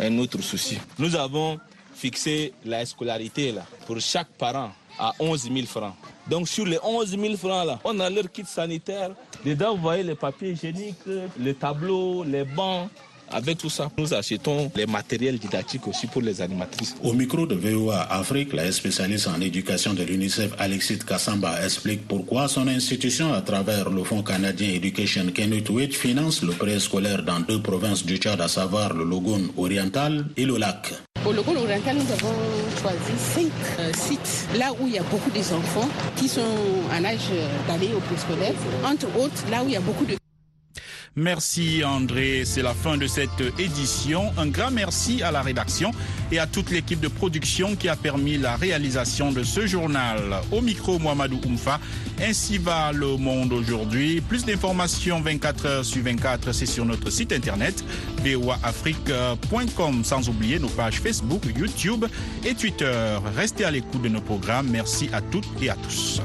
un 0.00 0.18
autre 0.18 0.40
souci. 0.42 0.78
Nous 0.98 1.14
avons 1.16 1.58
fixé 1.94 2.52
la 2.64 2.84
scolarité 2.84 3.52
là, 3.52 3.64
pour 3.86 4.00
chaque 4.00 4.28
parent 4.38 4.72
à 5.02 5.12
11 5.18 5.50
000 5.52 5.66
francs. 5.66 5.94
Donc 6.28 6.48
sur 6.48 6.64
les 6.64 6.78
11 6.82 7.10
000 7.10 7.36
francs 7.36 7.66
là, 7.66 7.80
on 7.84 7.98
a 7.98 8.08
leur 8.08 8.30
kit 8.30 8.44
sanitaire. 8.46 9.10
Dedans, 9.44 9.74
vous 9.74 9.82
voyez 9.82 10.04
les 10.04 10.14
papiers 10.14 10.52
hygiéniques, 10.52 10.96
les 11.38 11.54
tableaux, 11.54 12.22
les 12.22 12.44
bancs. 12.44 12.88
Avec 13.34 13.56
tout 13.58 13.70
ça, 13.70 13.90
nous 13.96 14.12
achetons 14.12 14.70
les 14.76 14.84
matériels 14.84 15.38
didactiques 15.38 15.88
aussi 15.88 16.06
pour 16.06 16.20
les 16.20 16.42
animatrices. 16.42 16.94
Au 17.02 17.14
micro 17.14 17.46
de 17.46 17.54
VOA 17.54 18.02
Afrique, 18.12 18.52
la 18.52 18.70
spécialiste 18.70 19.26
en 19.26 19.40
éducation 19.40 19.94
de 19.94 20.02
l'UNICEF, 20.02 20.52
Alexis 20.58 20.98
Kassamba, 20.98 21.64
explique 21.64 22.06
pourquoi 22.06 22.46
son 22.46 22.68
institution, 22.68 23.32
à 23.32 23.40
travers 23.40 23.88
le 23.88 24.04
Fonds 24.04 24.22
canadien 24.22 24.68
Education 24.74 25.26
Kenutwit, 25.34 25.94
finance 25.94 26.42
le 26.42 26.52
préscolaire 26.52 27.22
dans 27.22 27.40
deux 27.40 27.62
provinces 27.62 28.04
du 28.04 28.18
Tchad, 28.18 28.38
à 28.40 28.48
savoir 28.48 28.92
le 28.92 29.04
Logone 29.04 29.48
oriental 29.56 30.26
et 30.36 30.44
le 30.44 30.58
lac. 30.58 30.92
Au 31.24 31.30
local 31.32 31.56
oriental, 31.56 31.96
nous 31.96 32.12
avons 32.12 32.34
choisi 32.80 33.12
cinq 33.16 33.52
euh, 33.78 33.92
sites 33.94 34.48
là 34.56 34.72
où 34.80 34.88
il 34.88 34.94
y 34.94 34.98
a 34.98 35.02
beaucoup 35.04 35.30
d'enfants 35.30 35.88
qui 36.16 36.28
sont 36.28 36.40
en 36.90 37.04
âge 37.04 37.30
d'aller 37.68 37.90
au 37.94 38.00
préscolaire. 38.00 38.54
Entre 38.84 39.06
autres, 39.16 39.48
là 39.48 39.62
où 39.62 39.68
il 39.68 39.74
y 39.74 39.76
a 39.76 39.80
beaucoup 39.80 40.04
de 40.04 40.16
Merci 41.14 41.84
André, 41.84 42.44
c'est 42.46 42.62
la 42.62 42.72
fin 42.72 42.96
de 42.96 43.06
cette 43.06 43.28
édition. 43.58 44.32
Un 44.38 44.46
grand 44.46 44.70
merci 44.70 45.22
à 45.22 45.30
la 45.30 45.42
rédaction 45.42 45.90
et 46.30 46.38
à 46.38 46.46
toute 46.46 46.70
l'équipe 46.70 47.00
de 47.00 47.08
production 47.08 47.76
qui 47.76 47.90
a 47.90 47.96
permis 47.96 48.38
la 48.38 48.56
réalisation 48.56 49.30
de 49.30 49.42
ce 49.42 49.66
journal. 49.66 50.40
Au 50.50 50.62
micro, 50.62 50.98
Mohamedou 50.98 51.38
Oumfa, 51.46 51.80
ainsi 52.18 52.56
va 52.56 52.92
le 52.92 53.18
monde 53.18 53.52
aujourd'hui. 53.52 54.22
Plus 54.22 54.46
d'informations 54.46 55.20
24 55.20 55.66
heures 55.66 55.84
sur 55.84 56.02
24, 56.02 56.52
c'est 56.52 56.64
sur 56.64 56.86
notre 56.86 57.10
site 57.10 57.32
internet 57.32 57.84
voaafrique.com, 58.24 60.04
sans 60.04 60.30
oublier 60.30 60.58
nos 60.58 60.70
pages 60.70 60.98
Facebook, 60.98 61.42
YouTube 61.54 62.06
et 62.42 62.54
Twitter. 62.54 63.18
Restez 63.36 63.66
à 63.66 63.70
l'écoute 63.70 64.00
de 64.00 64.08
nos 64.08 64.22
programmes. 64.22 64.68
Merci 64.70 65.10
à 65.12 65.20
toutes 65.20 65.48
et 65.60 65.68
à 65.68 65.74
tous. 65.74 66.22